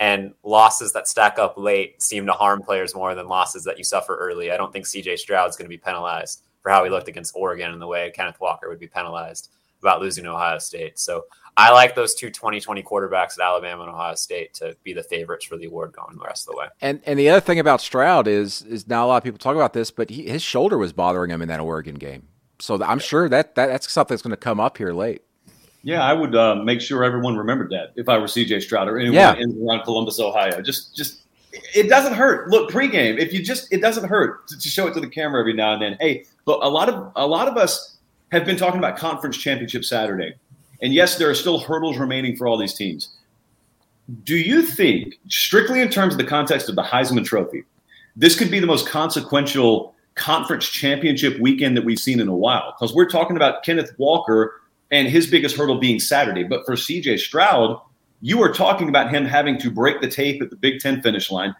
And 0.00 0.32
losses 0.43 0.93
that 0.94 1.06
stack 1.06 1.38
up 1.38 1.58
late 1.58 2.02
seem 2.02 2.26
to 2.26 2.32
harm 2.32 2.62
players 2.62 2.94
more 2.94 3.14
than 3.14 3.29
losses 3.29 3.64
that 3.64 3.76
you 3.76 3.85
suffer 3.85 4.17
early. 4.17 4.50
I 4.50 4.56
don't 4.56 4.73
think 4.73 4.87
CJ 4.87 5.19
Stroud 5.19 5.49
is 5.50 5.56
going 5.56 5.67
to 5.67 5.69
be 5.69 5.76
penalized 5.76 6.43
for 6.62 6.70
how 6.70 6.82
he 6.82 6.91
looked 6.91 7.08
against 7.08 7.37
Oregon 7.37 7.70
and 7.70 7.81
the 7.81 7.87
way 7.87 8.11
Kenneth 8.14 8.41
Walker 8.41 8.69
would 8.69 8.81
be 8.81 8.87
penalized 8.87 9.50
about 9.81 10.00
losing 10.00 10.25
to 10.25 10.31
Ohio 10.31 10.58
State. 10.58 10.99
So 10.99 11.25
I 11.56 11.73
like 11.73 11.94
those 11.94 12.14
two 12.14 12.31
2020 12.31 12.82
quarterbacks 12.82 13.38
at 13.38 13.44
Alabama 13.44 13.82
and 13.82 13.93
Ohio 13.93 14.14
State 14.14 14.55
to 14.55 14.76
be 14.85 14.93
the 14.93 15.02
favorites 15.02 15.44
for 15.44 15.56
the 15.56 15.67
award 15.67 15.93
going 15.93 16.17
the 16.17 16.25
rest 16.25 16.49
of 16.49 16.55
the 16.55 16.58
way. 16.58 16.67
And 16.81 17.00
and 17.05 17.19
the 17.19 17.29
other 17.29 17.41
thing 17.41 17.58
about 17.58 17.81
Stroud 17.81 18.26
is 18.26 18.62
is 18.62 18.88
now 18.88 19.06
a 19.06 19.08
lot 19.08 19.17
of 19.19 19.25
people 19.25 19.38
talk 19.38 19.55
about 19.55 19.73
this, 19.73 19.91
but 19.91 20.11
he, 20.11 20.29
his 20.29 20.43
shoulder 20.43 20.79
was 20.79 20.93
bothering 20.93 21.31
him 21.31 21.43
in 21.43 21.49
that 21.49 21.61
Oregon 21.61 21.97
game. 21.97 22.29
So 22.58 22.82
I'm 22.82 22.99
sure 22.99 23.29
that, 23.29 23.55
that 23.55 23.67
that's 23.67 23.91
something 23.91 24.14
that's 24.14 24.23
going 24.23 24.31
to 24.31 24.37
come 24.37 24.61
up 24.61 24.79
here 24.79 24.93
late. 24.93 25.23
Yeah, 25.82 26.03
I 26.03 26.12
would 26.12 26.35
uh, 26.35 26.56
make 26.56 26.81
sure 26.81 27.05
everyone 27.05 27.37
remembered 27.37 27.71
that 27.71 27.93
if 27.97 28.09
I 28.09 28.19
were 28.19 28.27
CJ 28.27 28.62
Stroud 28.62 28.88
or 28.88 28.99
anyone 28.99 29.15
yeah. 29.15 29.35
in 29.37 29.67
around 29.67 29.85
Columbus, 29.85 30.21
Ohio. 30.21 30.61
Just, 30.61 30.94
just 30.94 31.23
it 31.53 31.88
doesn't 31.88 32.12
hurt. 32.12 32.50
Look, 32.50 32.71
pregame, 32.71 33.19
if 33.19 33.32
you 33.32 33.43
just, 33.43 33.73
it 33.73 33.81
doesn't 33.81 34.09
hurt 34.09 34.47
to, 34.49 34.59
to, 34.59 34.69
show 34.69 34.87
it 34.87 34.94
to 34.94 35.00
the 35.00 35.09
camera 35.09 35.41
every 35.41 35.55
now 35.55 35.73
and 35.73 35.82
then. 35.82 35.97
Hey, 35.99 36.25
but 36.44 36.62
a 36.62 36.69
lot 36.69 36.88
of 36.88 37.12
a 37.17 37.27
lot 37.27 37.49
of 37.49 37.56
us 37.56 37.97
have 38.31 38.44
been 38.44 38.56
talking 38.56 38.79
about 38.79 38.97
conference 38.97 39.37
championship 39.37 39.85
Saturday, 39.85 40.35
and 40.82 40.93
yes, 40.93 41.17
there 41.17 41.31
are 41.31 41.35
still 41.35 41.59
hurdles 41.59 41.99
remaining 41.99 42.37
for 42.37 42.47
all 42.47 42.59
these 42.59 42.75
teams. 42.75 43.17
Do 44.25 44.37
you 44.37 44.62
think, 44.62 45.19
strictly 45.29 45.81
in 45.81 45.88
terms 45.88 46.15
of 46.15 46.19
the 46.19 46.25
context 46.25 46.69
of 46.69 46.75
the 46.75 46.83
Heisman 46.83 47.25
Trophy, 47.25 47.65
this 48.17 48.37
could 48.37 48.50
be 48.50 48.59
the 48.59 48.67
most 48.67 48.88
consequential 48.88 49.94
conference 50.17 50.69
championship 50.69 51.38
weekend 51.38 51.76
that 51.76 51.85
we've 51.85 51.99
seen 51.99 52.21
in 52.21 52.29
a 52.29 52.35
while? 52.35 52.75
Because 52.76 52.94
we're 52.94 53.09
talking 53.09 53.37
about 53.37 53.62
Kenneth 53.62 53.93
Walker 53.99 54.60
and 54.90 55.08
his 55.08 55.26
biggest 55.26 55.56
hurdle 55.56 55.78
being 55.78 56.00
Saturday. 56.00 56.44
But 56.44 56.64
for 56.66 56.75
CJ 56.75 57.18
Stroud, 57.18 57.80
you 58.20 58.42
are 58.42 58.52
talking 58.52 58.88
about 58.88 59.12
him 59.12 59.25
having 59.25 59.59
to 59.59 59.70
break 59.70 60.00
the 60.00 60.09
tape 60.09 60.42
at 60.42 60.50
the 60.50 60.56
Big 60.56 60.80
Ten 60.80 61.00
finish 61.00 61.30
line. 61.30 61.54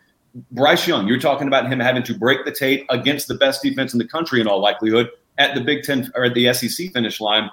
Bryce 0.53 0.87
Young, 0.87 1.09
you're 1.09 1.19
talking 1.19 1.49
about 1.49 1.71
him 1.71 1.81
having 1.81 2.03
to 2.05 2.15
break 2.15 2.45
the 2.45 2.53
tape 2.53 2.87
against 2.91 3.29
the 3.29 3.35
best 3.35 3.63
defense 3.63 3.93
in 3.93 3.99
the 3.99 4.07
country 4.07 4.41
in 4.41 4.47
all 4.47 4.61
likelihood 4.61 5.11
at 5.39 5.55
the 5.55 5.61
Big 5.61 5.83
Ten 5.83 6.11
or 6.15 6.25
at 6.25 6.35
the 6.35 6.53
SEC 6.53 6.93
finish 6.93 7.21
line. 7.21 7.51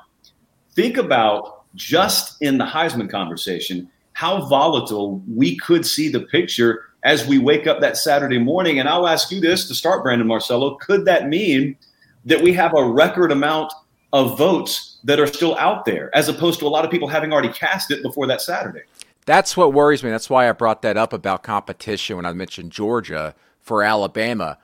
Think 0.74 0.98
about 0.98 1.64
just 1.76 2.42
in 2.42 2.58
the 2.58 2.66
Heisman 2.66 3.10
conversation 3.10 3.90
how 4.14 4.46
volatile 4.48 5.24
we 5.32 5.58
could 5.58 5.86
see 5.86 6.10
the 6.10 6.22
picture 6.22 6.86
as 7.04 7.28
we 7.28 7.38
wake 7.38 7.68
up 7.68 7.80
that 7.82 7.98
Saturday 7.98 8.40
morning. 8.40 8.80
And 8.80 8.90
I'll 8.90 9.08
ask 9.08 9.32
you 9.32 9.40
this 9.40 9.68
to 9.68 9.76
start, 9.76 10.04
Brandon 10.04 10.28
Marcello. 10.28 10.76
Could 10.76 11.06
that 11.06 11.30
mean 11.30 11.78
that 12.26 12.42
we 12.42 12.52
have 12.54 12.74
a 12.76 12.84
record 12.84 13.32
amount 13.32 13.72
of 14.14 14.38
votes 14.38 14.98
that 15.04 15.20
are 15.20 15.28
still 15.28 15.56
out 15.58 15.86
there, 15.86 16.16
as 16.16 16.30
opposed 16.30 16.60
to 16.60 16.68
a 16.68 16.70
lot 16.70 16.86
of 16.86 16.92
people 16.92 17.08
having 17.08 17.34
already 17.34 17.50
cast 17.50 17.92
it 17.92 18.02
before 18.02 18.28
that 18.28 18.42
Saturday. 18.42 18.82
That's 19.26 19.58
what 19.58 19.74
worries 19.74 20.04
me. 20.04 20.10
That's 20.10 20.30
why 20.30 20.48
I 20.48 20.52
brought 20.54 20.82
that 20.84 20.96
up 20.96 21.12
about 21.12 21.44
competition 21.44 22.16
when 22.16 22.26
I 22.26 22.32
mentioned 22.32 22.72
Georgia 22.72 23.36
for 23.62 23.84
Alabama. 23.84 24.58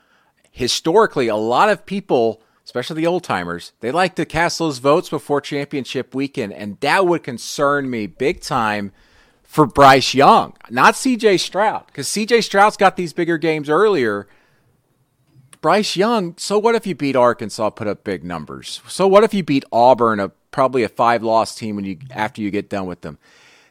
Historically, 0.51 1.27
a 1.27 1.35
lot 1.35 1.69
of 1.69 1.85
people, 1.85 2.41
especially 2.63 3.01
the 3.01 3.07
old 3.07 3.23
timers, 3.23 3.73
they 3.81 3.91
like 3.91 4.15
to 4.15 4.25
cast 4.25 4.59
those 4.59 4.77
votes 4.77 5.09
before 5.09 5.41
championship 5.41 6.15
weekend, 6.15 6.53
and 6.53 6.79
that 6.79 7.05
would 7.05 7.23
concern 7.23 7.89
me 7.89 8.07
big 8.07 8.39
time 8.39 8.93
for 9.43 9.65
Bryce 9.65 10.13
Young, 10.13 10.53
not 10.69 10.93
CJ 10.93 11.39
Stroud, 11.39 11.85
because 11.87 12.07
CJ 12.07 12.43
Stroud's 12.43 12.77
got 12.77 12.95
these 12.95 13.13
bigger 13.13 13.37
games 13.37 13.69
earlier 13.69 14.27
Bryce 15.63 15.95
Young, 15.95 16.35
so 16.37 16.59
what 16.59 16.75
if 16.75 16.85
you 16.85 16.93
beat 16.93 17.15
Arkansas, 17.15 17.69
put 17.69 17.87
up 17.87 18.03
big 18.03 18.25
numbers? 18.25 18.81
So 18.89 19.07
what 19.07 19.23
if 19.23 19.33
you 19.33 19.43
beat 19.43 19.63
Auburn, 19.71 20.19
a 20.19 20.27
probably 20.51 20.83
a 20.83 20.89
five 20.89 21.23
loss 21.23 21.55
team 21.55 21.77
when 21.77 21.85
you 21.85 21.97
after 22.11 22.41
you 22.41 22.51
get 22.51 22.69
done 22.69 22.85
with 22.85 22.99
them? 22.99 23.17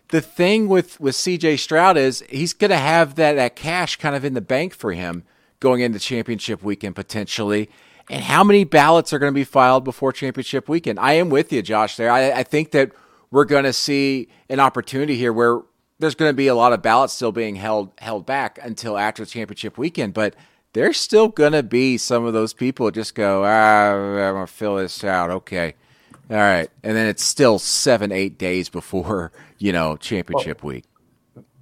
The 0.09 0.23
thing 0.23 0.69
with 0.69 0.99
with 0.99 1.15
CJ 1.15 1.59
Stroud 1.59 1.99
is 1.99 2.25
he's 2.31 2.55
going 2.55 2.71
to 2.71 2.79
have 2.79 3.17
that 3.17 3.35
that 3.35 3.57
cash 3.57 3.97
kind 3.97 4.17
of 4.17 4.25
in 4.25 4.33
the 4.33 4.41
bank 4.41 4.73
for 4.73 4.93
him 4.93 5.25
going 5.61 5.83
into 5.83 5.99
championship 5.99 6.63
weekend 6.63 6.97
potentially. 6.97 7.69
And 8.09 8.25
how 8.25 8.43
many 8.43 8.65
ballots 8.65 9.13
are 9.13 9.19
going 9.19 9.33
to 9.33 9.39
be 9.39 9.45
filed 9.45 9.85
before 9.85 10.15
championship 10.15 10.71
weekend? 10.71 10.99
I 10.99 11.13
am 11.13 11.29
with 11.29 11.53
you, 11.53 11.61
Josh. 11.61 11.97
There, 11.97 12.11
I, 12.11 12.31
I 12.31 12.43
think 12.43 12.71
that 12.71 12.93
we're 13.31 13.45
going 13.45 13.65
to 13.65 13.73
see 13.75 14.29
an 14.49 14.61
opportunity 14.61 15.19
here 15.19 15.33
where 15.33 15.61
there's 15.99 16.15
going 16.15 16.31
to 16.31 16.37
be 16.37 16.47
a 16.47 16.55
lot 16.55 16.73
of 16.73 16.81
ballots 16.81 17.13
still 17.13 17.33
being 17.33 17.57
held 17.57 17.93
held 17.99 18.25
back 18.25 18.59
until 18.63 18.97
after 18.97 19.23
the 19.27 19.31
championship 19.31 19.77
weekend, 19.77 20.15
but 20.15 20.35
there's 20.73 20.97
still 20.97 21.29
going 21.29 21.53
to 21.53 21.63
be 21.63 21.99
some 21.99 22.25
of 22.25 22.33
those 22.33 22.53
people 22.55 22.91
just 22.91 23.15
go, 23.15 23.45
ah, 23.45 23.93
I'm 23.93 24.35
going 24.35 24.47
to 24.47 24.53
fill 24.53 24.77
this 24.77 25.05
out. 25.05 25.31
Okay. 25.31 25.75
All 26.31 26.37
right, 26.37 26.71
and 26.83 26.97
then 26.97 27.09
it's 27.09 27.23
still 27.23 27.59
seven, 27.59 28.11
eight 28.13 28.39
days 28.39 28.69
before 28.71 29.33
you 29.59 29.73
know 29.73 29.97
championship 29.97 30.63
week. 30.63 30.85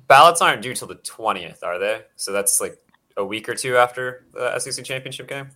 Ballots 0.07 0.41
aren't 0.43 0.63
due 0.63 0.75
till 0.75 0.87
the 0.87 0.95
twentieth, 0.97 1.65
are 1.65 1.79
they? 1.79 2.03
So 2.17 2.31
that's 2.33 2.61
like 2.61 2.77
a 3.17 3.25
week 3.25 3.49
or 3.49 3.55
two 3.55 3.77
after 3.77 4.25
the 4.33 4.57
SEC 4.61 4.85
championship 4.85 5.29
game. 5.29 5.49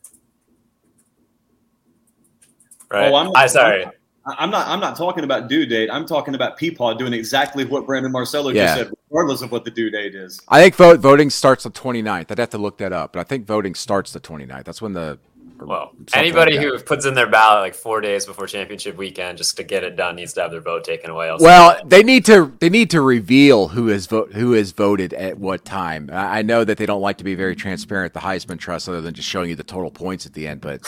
Right. 2.90 3.10
Oh, 3.10 3.14
I'm- 3.14 3.32
I 3.36 3.46
sorry. 3.46 3.84
I- 3.84 3.90
I'm 4.26 4.50
not. 4.50 4.66
I'm 4.66 4.80
not 4.80 4.96
talking 4.96 5.24
about 5.24 5.48
due 5.48 5.66
date. 5.66 5.90
I'm 5.90 6.06
talking 6.06 6.34
about 6.34 6.58
Peepaw 6.58 6.96
doing 6.98 7.12
exactly 7.12 7.64
what 7.64 7.86
Brandon 7.86 8.10
Marcello 8.10 8.50
Yeah. 8.50 8.64
just 8.64 8.74
said, 8.78 8.92
regardless 9.10 9.42
of 9.42 9.52
what 9.52 9.64
the 9.64 9.70
due 9.70 9.90
date 9.90 10.14
is. 10.14 10.40
I 10.48 10.62
think 10.62 10.74
vote 10.76 11.00
voting 11.00 11.28
starts 11.30 11.64
the 11.64 11.70
29th. 11.70 12.30
I'd 12.30 12.38
have 12.38 12.50
to 12.50 12.58
look 12.58 12.78
that 12.78 12.92
up, 12.92 13.12
but 13.12 13.20
I 13.20 13.24
think 13.24 13.46
voting 13.46 13.74
starts 13.74 14.12
the 14.12 14.20
29th. 14.20 14.64
That's 14.64 14.80
when 14.80 14.94
the 14.94 15.18
Well, 15.60 15.92
anybody 16.14 16.56
like 16.56 16.66
who 16.66 16.78
puts 16.78 17.04
in 17.04 17.14
their 17.14 17.28
ballot 17.28 17.60
like 17.60 17.74
four 17.74 18.00
days 18.00 18.24
before 18.24 18.46
championship 18.46 18.96
weekend 18.96 19.36
just 19.38 19.56
to 19.58 19.62
get 19.62 19.84
it 19.84 19.94
done 19.94 20.16
needs 20.16 20.32
to 20.34 20.42
have 20.42 20.50
their 20.50 20.60
vote 20.62 20.84
taken 20.84 21.10
away. 21.10 21.28
Else 21.28 21.42
Well, 21.42 21.78
they 21.84 22.02
need 22.02 22.24
to 22.26 22.52
they 22.60 22.70
need 22.70 22.88
to 22.90 23.02
reveal 23.02 23.68
who 23.68 23.88
has 23.88 24.06
vote 24.06 24.32
who 24.32 24.52
has 24.52 24.72
voted 24.72 25.12
at 25.12 25.38
what 25.38 25.64
time. 25.66 26.08
I 26.10 26.38
I 26.38 26.42
know 26.42 26.64
that 26.64 26.78
they 26.78 26.86
don't 26.86 27.02
like 27.02 27.18
to 27.18 27.24
be 27.24 27.34
very 27.34 27.54
transparent, 27.54 28.14
the 28.14 28.20
Heisman 28.20 28.58
Trust, 28.58 28.88
other 28.88 29.00
than 29.02 29.12
just 29.14 29.28
showing 29.28 29.50
you 29.50 29.54
the 29.56 29.64
total 29.64 29.90
points 29.90 30.24
at 30.26 30.32
the 30.32 30.46
end. 30.48 30.60
But, 30.62 30.80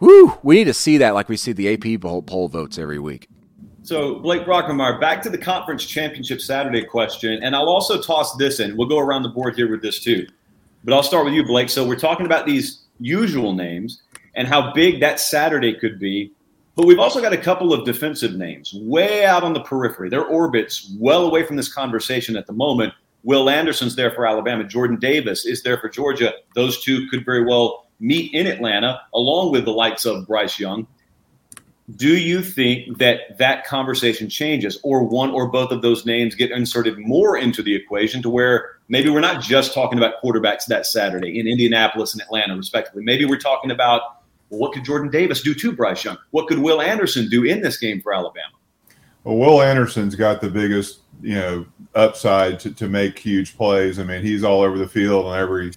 whoo, 0.00 0.38
we 0.42 0.56
need 0.56 0.64
to 0.64 0.74
see 0.74 0.98
that 0.98 1.14
like 1.14 1.28
we 1.28 1.36
see 1.36 1.52
the 1.52 1.72
AP 1.72 2.00
poll, 2.00 2.22
poll 2.22 2.48
votes 2.48 2.78
every 2.78 2.98
week. 2.98 3.28
So, 3.82 4.16
Blake 4.18 4.42
Brockermeyer, 4.42 5.00
back 5.00 5.22
to 5.22 5.30
the 5.30 5.38
conference 5.38 5.84
championship 5.84 6.40
Saturday 6.40 6.84
question. 6.84 7.40
And 7.42 7.54
I'll 7.54 7.68
also 7.68 8.02
toss 8.02 8.34
this 8.34 8.58
in. 8.58 8.76
We'll 8.76 8.88
go 8.88 8.98
around 8.98 9.22
the 9.22 9.28
board 9.28 9.54
here 9.54 9.70
with 9.70 9.80
this 9.80 10.02
too. 10.02 10.26
But 10.82 10.92
I'll 10.92 11.04
start 11.04 11.24
with 11.24 11.34
you, 11.34 11.44
Blake. 11.44 11.68
So, 11.68 11.86
we're 11.86 11.94
talking 11.94 12.26
about 12.26 12.46
these 12.46 12.82
usual 12.98 13.52
names 13.54 14.02
and 14.34 14.48
how 14.48 14.72
big 14.72 15.00
that 15.00 15.20
Saturday 15.20 15.72
could 15.72 16.00
be. 16.00 16.32
But 16.74 16.86
we've 16.86 16.98
also 16.98 17.22
got 17.22 17.32
a 17.32 17.38
couple 17.38 17.72
of 17.72 17.86
defensive 17.86 18.34
names 18.34 18.74
way 18.74 19.24
out 19.24 19.44
on 19.44 19.52
the 19.52 19.62
periphery. 19.62 20.10
Their 20.10 20.24
orbits 20.26 20.92
well 20.98 21.24
away 21.24 21.44
from 21.44 21.56
this 21.56 21.72
conversation 21.72 22.36
at 22.36 22.46
the 22.46 22.52
moment. 22.52 22.92
Will 23.22 23.48
Anderson's 23.48 23.96
there 23.96 24.10
for 24.10 24.26
Alabama. 24.26 24.64
Jordan 24.64 24.98
Davis 24.98 25.46
is 25.46 25.62
there 25.62 25.78
for 25.78 25.88
Georgia. 25.88 26.32
Those 26.54 26.82
two 26.82 27.08
could 27.08 27.24
very 27.24 27.44
well 27.44 27.85
meet 28.00 28.32
in 28.34 28.46
Atlanta, 28.46 29.00
along 29.14 29.52
with 29.52 29.64
the 29.64 29.72
likes 29.72 30.04
of 30.04 30.26
Bryce 30.26 30.58
Young. 30.58 30.86
Do 31.94 32.16
you 32.16 32.42
think 32.42 32.98
that 32.98 33.38
that 33.38 33.64
conversation 33.64 34.28
changes 34.28 34.78
or 34.82 35.04
one 35.04 35.30
or 35.30 35.46
both 35.48 35.70
of 35.70 35.82
those 35.82 36.04
names 36.04 36.34
get 36.34 36.50
inserted 36.50 36.98
more 36.98 37.38
into 37.38 37.62
the 37.62 37.76
equation 37.76 38.22
to 38.22 38.30
where 38.30 38.78
maybe 38.88 39.08
we're 39.08 39.20
not 39.20 39.40
just 39.40 39.72
talking 39.72 39.96
about 39.96 40.14
quarterbacks 40.22 40.66
that 40.66 40.84
saturday 40.84 41.38
in 41.38 41.46
indianapolis 41.46 42.12
and 42.12 42.20
atlanta 42.22 42.56
respectively? 42.56 43.04
Maybe 43.04 43.24
we're 43.24 43.38
talking 43.38 43.70
about 43.70 44.02
well, 44.50 44.58
what 44.58 44.72
could 44.72 44.84
jordan 44.84 45.12
davis 45.12 45.42
do 45.42 45.54
to 45.54 45.70
bryce 45.70 46.02
young? 46.02 46.18
What 46.32 46.48
could 46.48 46.58
will 46.58 46.82
anderson 46.82 47.28
do 47.28 47.44
in 47.44 47.62
this 47.62 47.76
game 47.78 48.00
for 48.00 48.12
alabama? 48.12 48.56
Well, 49.26 49.38
Will 49.38 49.60
Anderson's 49.60 50.14
got 50.14 50.40
the 50.40 50.48
biggest, 50.48 51.00
you 51.20 51.34
know, 51.34 51.66
upside 51.96 52.60
to, 52.60 52.72
to 52.74 52.88
make 52.88 53.18
huge 53.18 53.56
plays. 53.56 53.98
I 53.98 54.04
mean, 54.04 54.22
he's 54.22 54.44
all 54.44 54.60
over 54.60 54.78
the 54.78 54.86
field 54.86 55.26
on 55.26 55.36
every, 55.36 55.72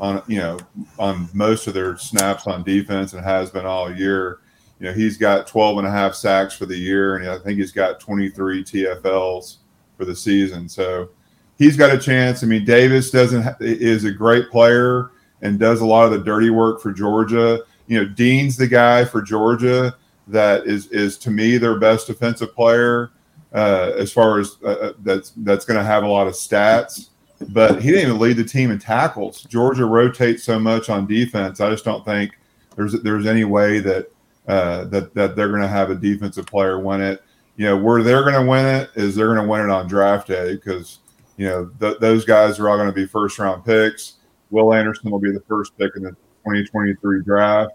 on 0.00 0.22
you 0.26 0.38
know, 0.38 0.58
on 0.98 1.28
most 1.32 1.66
of 1.66 1.74
their 1.74 1.96
snaps 1.96 2.46
on 2.46 2.62
defense 2.62 3.12
and 3.12 3.24
has 3.24 3.50
been 3.50 3.66
all 3.66 3.94
year. 3.94 4.40
You 4.80 4.86
know, 4.86 4.92
he's 4.92 5.16
got 5.16 5.48
12 5.48 5.78
and 5.78 5.86
a 5.86 5.90
half 5.90 6.14
sacks 6.14 6.54
for 6.54 6.66
the 6.66 6.76
year, 6.76 7.16
and 7.16 7.28
I 7.28 7.38
think 7.38 7.58
he's 7.58 7.72
got 7.72 7.98
23 7.98 8.62
TFLs 8.62 9.56
for 9.96 10.04
the 10.04 10.14
season. 10.14 10.68
So 10.68 11.10
he's 11.58 11.76
got 11.76 11.92
a 11.92 11.98
chance. 11.98 12.44
I 12.44 12.46
mean, 12.46 12.64
Davis 12.64 13.10
doesn't 13.10 13.56
is 13.60 14.04
a 14.04 14.12
great 14.12 14.50
player 14.50 15.10
and 15.42 15.58
does 15.58 15.80
a 15.80 15.86
lot 15.86 16.04
of 16.04 16.12
the 16.12 16.24
dirty 16.24 16.50
work 16.50 16.80
for 16.80 16.92
Georgia. 16.92 17.60
You 17.88 18.00
know, 18.00 18.08
Dean's 18.08 18.56
the 18.56 18.68
guy 18.68 19.04
for 19.04 19.20
Georgia 19.20 19.96
that 20.28 20.66
is 20.66 20.86
is 20.88 21.16
to 21.18 21.30
me 21.30 21.58
their 21.58 21.78
best 21.78 22.06
defensive 22.06 22.54
player 22.54 23.10
uh, 23.52 23.92
as 23.96 24.12
far 24.12 24.38
as 24.38 24.56
uh, 24.64 24.92
that's 25.02 25.32
that's 25.38 25.64
going 25.64 25.78
to 25.78 25.84
have 25.84 26.04
a 26.04 26.08
lot 26.08 26.26
of 26.26 26.34
stats. 26.34 27.08
But 27.50 27.80
he 27.80 27.90
didn't 27.90 28.08
even 28.08 28.20
lead 28.20 28.36
the 28.36 28.44
team 28.44 28.70
in 28.70 28.78
tackles. 28.78 29.42
Georgia 29.44 29.84
rotates 29.84 30.42
so 30.42 30.58
much 30.58 30.88
on 30.88 31.06
defense. 31.06 31.60
I 31.60 31.70
just 31.70 31.84
don't 31.84 32.04
think 32.04 32.36
there's 32.74 32.94
there's 33.02 33.26
any 33.26 33.44
way 33.44 33.78
that 33.80 34.10
uh, 34.48 34.84
that 34.86 35.14
that 35.14 35.36
they're 35.36 35.48
going 35.48 35.62
to 35.62 35.68
have 35.68 35.90
a 35.90 35.94
defensive 35.94 36.46
player 36.46 36.80
win 36.80 37.00
it. 37.00 37.22
You 37.56 37.66
know, 37.66 37.76
where 37.76 38.02
they're 38.02 38.22
going 38.22 38.34
to 38.34 38.48
win 38.48 38.66
it 38.66 38.90
is 38.94 39.14
they're 39.14 39.32
going 39.32 39.44
to 39.44 39.50
win 39.50 39.62
it 39.62 39.70
on 39.70 39.86
draft 39.88 40.28
day 40.28 40.54
because 40.54 40.98
you 41.36 41.46
know 41.46 41.70
th- 41.80 41.98
those 42.00 42.24
guys 42.24 42.58
are 42.58 42.68
all 42.68 42.76
going 42.76 42.88
to 42.88 42.94
be 42.94 43.06
first 43.06 43.38
round 43.38 43.64
picks. 43.64 44.14
Will 44.50 44.72
Anderson 44.72 45.10
will 45.10 45.18
be 45.18 45.30
the 45.30 45.42
first 45.42 45.76
pick 45.78 45.92
in 45.96 46.02
the 46.02 46.10
2023 46.44 47.22
draft. 47.22 47.72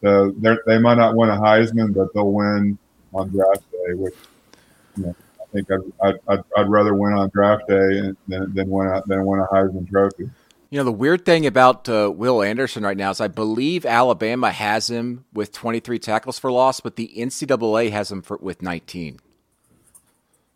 So 0.00 0.30
they're- 0.38 0.62
might 0.80 0.98
not 0.98 1.16
win 1.16 1.30
a 1.30 1.36
Heisman, 1.36 1.94
but 1.94 2.12
they'll 2.14 2.32
win 2.32 2.78
on 3.12 3.30
draft 3.30 3.62
day. 3.70 3.94
Which 3.94 4.14
you 4.96 5.06
know, 5.06 5.16
think 5.52 5.68
I'd, 6.02 6.18
I'd, 6.28 6.44
I'd, 6.56 6.68
rather 6.68 6.94
win 6.94 7.12
on 7.12 7.30
draft 7.30 7.68
day 7.68 8.12
than 8.28 8.54
than 8.54 8.70
win 8.70 8.88
a, 8.88 9.02
than 9.06 9.24
win 9.24 9.40
a 9.40 9.46
Heisman 9.46 9.88
Trophy. 9.88 10.30
You 10.70 10.78
know, 10.78 10.84
the 10.84 10.92
weird 10.92 11.26
thing 11.26 11.44
about 11.44 11.86
uh, 11.88 12.10
Will 12.14 12.42
Anderson 12.42 12.82
right 12.82 12.96
now 12.96 13.10
is 13.10 13.20
I 13.20 13.28
believe 13.28 13.84
Alabama 13.84 14.50
has 14.50 14.88
him 14.88 15.26
with 15.32 15.52
23 15.52 15.98
tackles 15.98 16.38
for 16.38 16.50
loss, 16.50 16.80
but 16.80 16.96
the 16.96 17.12
NCAA 17.14 17.90
has 17.90 18.10
him 18.10 18.22
for, 18.22 18.38
with 18.38 18.62
19. 18.62 19.20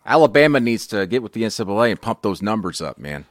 Alabama 0.06 0.58
needs 0.58 0.86
to 0.86 1.06
get 1.06 1.22
with 1.22 1.34
the 1.34 1.42
NCAA 1.42 1.90
and 1.90 2.00
pump 2.00 2.22
those 2.22 2.40
numbers 2.40 2.80
up, 2.80 2.96
man. 2.96 3.26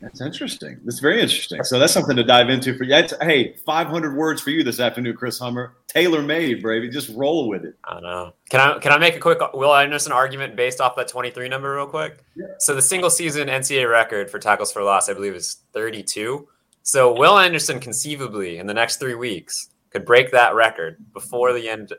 That's 0.00 0.20
interesting 0.20 0.78
that's 0.84 1.00
very 1.00 1.20
interesting 1.20 1.62
so 1.64 1.78
that's 1.78 1.92
something 1.92 2.16
to 2.16 2.24
dive 2.24 2.48
into 2.48 2.76
for 2.76 2.84
you 2.84 2.90
That's- 2.90 3.14
hey 3.22 3.56
500 3.66 4.16
words 4.16 4.40
for 4.40 4.50
you 4.50 4.62
this 4.62 4.80
afternoon 4.80 5.16
chris 5.16 5.38
hummer 5.38 5.74
tailor 5.88 6.22
made 6.22 6.62
baby 6.62 6.88
just 6.88 7.08
roll 7.16 7.48
with 7.48 7.64
it 7.64 7.74
I 7.84 7.94
don't 7.94 8.02
know. 8.02 8.32
Can 8.50 8.60
I 8.60 8.78
can 8.78 8.92
I 8.92 8.98
make 8.98 9.16
a 9.16 9.18
quick 9.20 9.38
Will 9.54 9.74
Anderson 9.74 10.12
argument 10.12 10.56
based 10.56 10.80
off 10.80 10.96
that 10.96 11.08
23 11.08 11.48
number 11.48 11.74
real 11.74 11.86
quick? 11.86 12.18
Yeah. 12.34 12.46
So 12.58 12.74
the 12.74 12.82
single 12.82 13.10
season 13.10 13.48
NCAA 13.48 13.90
record 13.90 14.30
for 14.30 14.38
tackles 14.38 14.72
for 14.72 14.82
loss, 14.82 15.08
I 15.08 15.14
believe, 15.14 15.34
is 15.34 15.58
32. 15.72 16.46
So 16.82 17.12
Will 17.14 17.38
Anderson 17.38 17.80
conceivably 17.80 18.58
in 18.58 18.66
the 18.66 18.74
next 18.74 18.96
three 18.96 19.14
weeks 19.14 19.70
could 19.90 20.04
break 20.04 20.30
that 20.32 20.54
record 20.54 20.96
before 21.12 21.52
the 21.52 21.68
end 21.68 21.92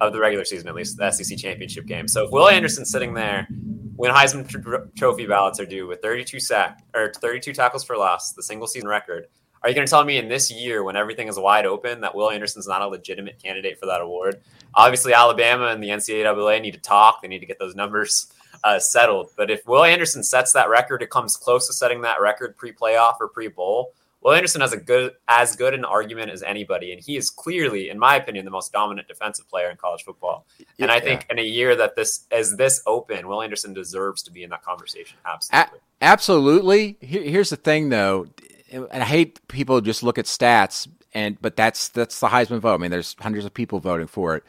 of 0.00 0.12
the 0.12 0.20
regular 0.20 0.44
season, 0.44 0.68
at 0.68 0.74
least 0.74 0.96
the 0.96 1.10
SEC 1.10 1.38
championship 1.38 1.86
game. 1.86 2.06
So 2.08 2.24
if 2.24 2.30
Will 2.30 2.48
Anderson's 2.48 2.90
sitting 2.90 3.14
there 3.14 3.48
when 3.96 4.12
Heisman 4.12 4.48
tr- 4.48 4.88
Trophy 4.96 5.26
ballots 5.26 5.58
are 5.58 5.66
due 5.66 5.86
with 5.86 6.02
32 6.02 6.38
sack 6.40 6.82
or 6.94 7.12
32 7.14 7.52
tackles 7.52 7.84
for 7.84 7.96
loss, 7.96 8.32
the 8.32 8.42
single 8.42 8.66
season 8.66 8.88
record, 8.88 9.26
are 9.62 9.70
you 9.70 9.74
going 9.74 9.86
to 9.86 9.90
tell 9.90 10.04
me 10.04 10.18
in 10.18 10.28
this 10.28 10.50
year, 10.50 10.84
when 10.84 10.96
everything 10.96 11.28
is 11.28 11.38
wide 11.38 11.66
open, 11.66 12.00
that 12.02 12.14
Will 12.14 12.30
Anderson's 12.30 12.68
not 12.68 12.82
a 12.82 12.86
legitimate 12.86 13.42
candidate 13.42 13.80
for 13.80 13.86
that 13.86 14.00
award? 14.00 14.40
Obviously, 14.74 15.12
Alabama 15.12 15.68
and 15.68 15.82
the 15.82 15.88
NCAA 15.88 16.62
need 16.62 16.74
to 16.74 16.80
talk. 16.80 17.22
They 17.22 17.28
need 17.28 17.40
to 17.40 17.46
get 17.46 17.58
those 17.58 17.74
numbers 17.74 18.32
uh, 18.62 18.78
settled. 18.78 19.30
But 19.36 19.50
if 19.50 19.66
Will 19.66 19.82
Anderson 19.82 20.22
sets 20.22 20.52
that 20.52 20.68
record, 20.68 21.02
it 21.02 21.10
comes 21.10 21.36
close 21.36 21.66
to 21.66 21.72
setting 21.72 22.02
that 22.02 22.20
record 22.20 22.56
pre-playoff 22.56 23.14
or 23.20 23.28
pre-bowl. 23.28 23.94
Will 24.26 24.34
Anderson 24.34 24.60
has 24.60 24.72
a 24.72 24.76
good, 24.76 25.12
as 25.28 25.54
good 25.54 25.72
an 25.72 25.84
argument 25.84 26.32
as 26.32 26.42
anybody, 26.42 26.90
and 26.90 27.00
he 27.00 27.16
is 27.16 27.30
clearly, 27.30 27.90
in 27.90 27.96
my 27.96 28.16
opinion, 28.16 28.44
the 28.44 28.50
most 28.50 28.72
dominant 28.72 29.06
defensive 29.06 29.48
player 29.48 29.70
in 29.70 29.76
college 29.76 30.02
football. 30.02 30.48
And 30.80 30.90
I 30.90 30.98
think 30.98 31.26
in 31.30 31.38
a 31.38 31.44
year 31.44 31.76
that 31.76 31.94
this 31.94 32.26
is 32.32 32.56
this 32.56 32.82
open, 32.88 33.28
Will 33.28 33.40
Anderson 33.40 33.72
deserves 33.72 34.24
to 34.24 34.32
be 34.32 34.42
in 34.42 34.50
that 34.50 34.64
conversation. 34.64 35.16
Absolutely. 35.24 35.78
Absolutely. 36.02 36.96
Here's 37.00 37.50
the 37.50 37.56
thing, 37.56 37.88
though, 37.90 38.26
and 38.72 38.88
I 38.90 39.04
hate 39.04 39.46
people 39.46 39.80
just 39.80 40.02
look 40.02 40.18
at 40.18 40.24
stats, 40.24 40.88
and 41.14 41.40
but 41.40 41.54
that's 41.54 41.86
that's 41.90 42.18
the 42.18 42.26
Heisman 42.26 42.58
vote. 42.58 42.74
I 42.74 42.78
mean, 42.78 42.90
there's 42.90 43.14
hundreds 43.20 43.46
of 43.46 43.54
people 43.54 43.78
voting 43.78 44.08
for 44.08 44.34
it. 44.34 44.42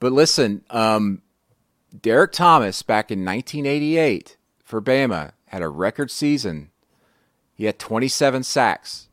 But 0.00 0.12
listen, 0.12 0.66
um, 0.68 1.22
Derrick 1.98 2.32
Thomas 2.32 2.82
back 2.82 3.10
in 3.10 3.24
1988 3.24 4.36
for 4.62 4.82
Bama 4.82 5.32
had 5.46 5.62
a 5.62 5.68
record 5.70 6.10
season. 6.10 6.72
He 7.54 7.64
had 7.64 7.78
27 7.78 8.42
sacks, 8.42 9.08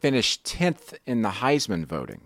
finished 0.00 0.44
10th 0.44 0.94
in 1.06 1.22
the 1.22 1.28
Heisman 1.30 1.84
voting. 1.86 2.20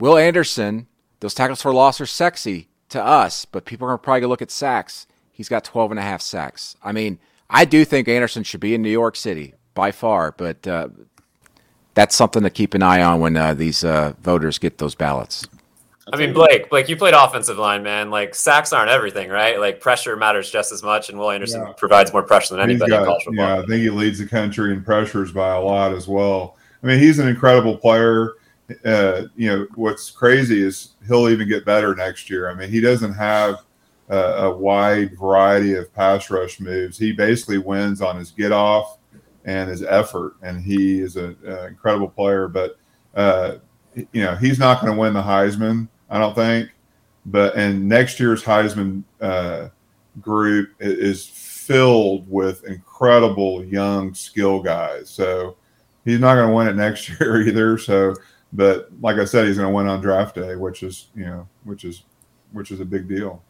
Will 0.00 0.16
Anderson, 0.16 0.86
those 1.20 1.34
tackles 1.34 1.62
for 1.62 1.72
loss 1.72 2.00
are 2.00 2.06
sexy 2.06 2.68
to 2.90 3.02
us, 3.02 3.44
but 3.44 3.64
people 3.64 3.88
are 3.88 3.98
probably 3.98 4.20
going 4.20 4.28
to 4.28 4.30
look 4.30 4.42
at 4.42 4.50
sacks. 4.50 5.06
He's 5.32 5.48
got 5.48 5.64
12 5.64 5.92
and 5.92 6.00
a 6.00 6.02
half 6.02 6.20
sacks. 6.22 6.76
I 6.82 6.92
mean, 6.92 7.18
I 7.50 7.64
do 7.64 7.84
think 7.84 8.08
Anderson 8.08 8.42
should 8.44 8.60
be 8.60 8.74
in 8.74 8.82
New 8.82 8.90
York 8.90 9.16
City 9.16 9.54
by 9.74 9.92
far, 9.92 10.32
but 10.36 10.66
uh, 10.66 10.88
that's 11.94 12.14
something 12.14 12.42
to 12.42 12.50
keep 12.50 12.74
an 12.74 12.82
eye 12.82 13.02
on 13.02 13.20
when 13.20 13.36
uh, 13.36 13.54
these 13.54 13.84
uh, 13.84 14.14
voters 14.20 14.58
get 14.58 14.78
those 14.78 14.94
ballots. 14.94 15.46
I 16.10 16.16
mean, 16.16 16.32
Blake, 16.32 16.70
Blake, 16.70 16.88
you 16.88 16.96
played 16.96 17.12
offensive 17.12 17.58
line, 17.58 17.82
man. 17.82 18.10
Like 18.10 18.34
sacks 18.34 18.72
aren't 18.72 18.90
everything, 18.90 19.28
right? 19.28 19.60
Like 19.60 19.80
pressure 19.80 20.16
matters 20.16 20.50
just 20.50 20.72
as 20.72 20.82
much, 20.82 21.10
and 21.10 21.18
Will 21.18 21.30
Anderson 21.30 21.62
Yeah. 21.66 21.72
provides 21.76 22.12
more 22.14 22.22
pressure 22.22 22.56
than 22.56 22.70
He's 22.70 22.80
anybody 22.80 22.92
in 22.94 22.98
got- 23.00 23.06
college 23.06 23.24
football. 23.24 23.46
yeah, 23.46 23.62
I 23.62 23.66
think 23.66 23.82
he 23.82 23.90
leads 23.90 24.18
the 24.18 24.26
country 24.26 24.72
in 24.72 24.82
pressures 24.82 25.32
by 25.32 25.54
a 25.54 25.60
lot 25.60 25.92
as 25.92 26.08
well. 26.08 26.56
I 26.82 26.86
mean, 26.86 26.98
he's 26.98 27.18
an 27.18 27.28
incredible 27.28 27.76
player. 27.76 28.34
Uh, 28.84 29.22
you 29.36 29.48
know, 29.48 29.66
what's 29.74 30.10
crazy 30.10 30.62
is 30.62 30.90
he'll 31.06 31.28
even 31.28 31.48
get 31.48 31.64
better 31.64 31.94
next 31.94 32.28
year. 32.28 32.50
I 32.50 32.54
mean, 32.54 32.70
he 32.70 32.80
doesn't 32.80 33.14
have 33.14 33.56
a, 34.08 34.18
a 34.18 34.56
wide 34.56 35.18
variety 35.18 35.74
of 35.74 35.92
pass 35.94 36.30
rush 36.30 36.60
moves. 36.60 36.98
He 36.98 37.12
basically 37.12 37.58
wins 37.58 38.00
on 38.02 38.16
his 38.16 38.30
get 38.30 38.52
off 38.52 38.98
and 39.44 39.70
his 39.70 39.82
effort, 39.82 40.36
and 40.42 40.62
he 40.62 41.00
is 41.00 41.16
an 41.16 41.36
incredible 41.66 42.08
player. 42.08 42.48
But 42.48 42.78
uh, 43.14 43.56
you 43.94 44.22
know, 44.22 44.36
he's 44.36 44.58
not 44.58 44.80
going 44.80 44.92
to 44.92 45.00
win 45.00 45.14
the 45.14 45.22
Heisman, 45.22 45.88
I 46.10 46.18
don't 46.18 46.34
think. 46.34 46.70
but 47.26 47.56
and 47.56 47.88
next 47.88 48.20
year's 48.20 48.42
Heisman 48.42 49.02
uh, 49.20 49.68
group 50.20 50.70
is 50.80 51.26
filled 51.26 52.30
with 52.30 52.64
incredible 52.64 53.64
young 53.64 54.14
skill 54.14 54.60
guys. 54.62 55.10
So 55.10 55.56
he's 56.08 56.20
not 56.20 56.34
going 56.34 56.48
to 56.48 56.54
win 56.54 56.68
it 56.68 56.76
next 56.76 57.08
year 57.20 57.42
either. 57.42 57.78
So, 57.78 58.14
but 58.52 58.88
like 59.00 59.16
I 59.16 59.24
said, 59.24 59.46
he's 59.46 59.56
going 59.56 59.68
to 59.68 59.74
win 59.74 59.86
on 59.86 60.00
draft 60.00 60.34
day, 60.34 60.56
which 60.56 60.82
is 60.82 61.08
you 61.14 61.26
know, 61.26 61.46
which 61.64 61.84
is 61.84 62.02
which 62.52 62.70
is 62.70 62.80
a 62.80 62.84
big 62.84 63.08
deal. 63.08 63.42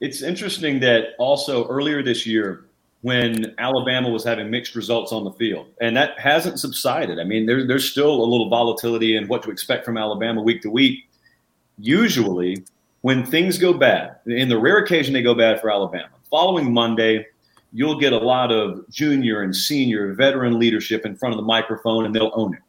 It's 0.00 0.22
interesting 0.22 0.80
that 0.80 1.10
also 1.18 1.68
earlier 1.68 2.02
this 2.02 2.26
year, 2.26 2.64
when 3.02 3.54
Alabama 3.58 4.08
was 4.08 4.24
having 4.24 4.50
mixed 4.50 4.74
results 4.74 5.12
on 5.12 5.24
the 5.24 5.32
field, 5.32 5.66
and 5.80 5.96
that 5.96 6.18
hasn't 6.18 6.58
subsided. 6.58 7.18
I 7.18 7.24
mean, 7.24 7.46
there, 7.46 7.66
there's 7.66 7.90
still 7.90 8.12
a 8.12 8.26
little 8.26 8.48
volatility 8.48 9.16
in 9.16 9.28
what 9.28 9.42
to 9.44 9.50
expect 9.50 9.84
from 9.84 9.96
Alabama 9.96 10.42
week 10.42 10.62
to 10.62 10.70
week. 10.70 11.08
Usually, 11.78 12.64
when 13.02 13.24
things 13.24 13.58
go 13.58 13.72
bad, 13.72 14.16
in 14.26 14.48
the 14.48 14.58
rare 14.58 14.78
occasion 14.78 15.14
they 15.14 15.22
go 15.22 15.34
bad 15.34 15.60
for 15.60 15.70
Alabama, 15.70 16.10
following 16.30 16.72
Monday, 16.72 17.26
you'll 17.72 17.98
get 17.98 18.12
a 18.12 18.18
lot 18.18 18.52
of 18.52 18.88
junior 18.90 19.42
and 19.42 19.54
senior 19.54 20.12
veteran 20.14 20.58
leadership 20.58 21.06
in 21.06 21.16
front 21.16 21.34
of 21.34 21.36
the 21.36 21.46
microphone 21.46 22.04
and 22.04 22.14
they'll 22.14 22.32
own 22.34 22.54
it. 22.54 22.60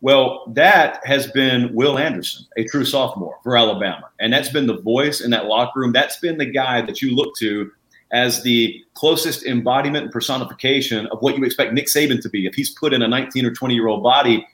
Well, 0.00 0.44
that 0.54 1.00
has 1.04 1.26
been 1.32 1.74
Will 1.74 1.98
Anderson, 1.98 2.46
a 2.56 2.64
true 2.64 2.84
sophomore 2.84 3.38
for 3.42 3.56
Alabama. 3.56 4.10
And 4.20 4.32
that's 4.32 4.48
been 4.48 4.66
the 4.66 4.80
voice 4.80 5.20
in 5.20 5.30
that 5.32 5.46
locker 5.46 5.80
room. 5.80 5.92
That's 5.92 6.18
been 6.18 6.38
the 6.38 6.46
guy 6.46 6.82
that 6.82 7.02
you 7.02 7.14
look 7.14 7.34
to 7.38 7.72
as 8.12 8.42
the 8.42 8.84
closest 8.94 9.44
embodiment 9.44 10.04
and 10.04 10.12
personification 10.12 11.06
of 11.06 11.20
what 11.20 11.36
you 11.36 11.44
expect 11.44 11.72
Nick 11.72 11.86
Saban 11.86 12.22
to 12.22 12.28
be. 12.28 12.46
If 12.46 12.54
he's 12.54 12.70
put 12.70 12.94
in 12.94 13.02
a 13.02 13.08
19 13.08 13.44
or 13.44 13.52
20 13.52 13.74
year 13.74 13.88
old 13.88 14.02
body, 14.02 14.46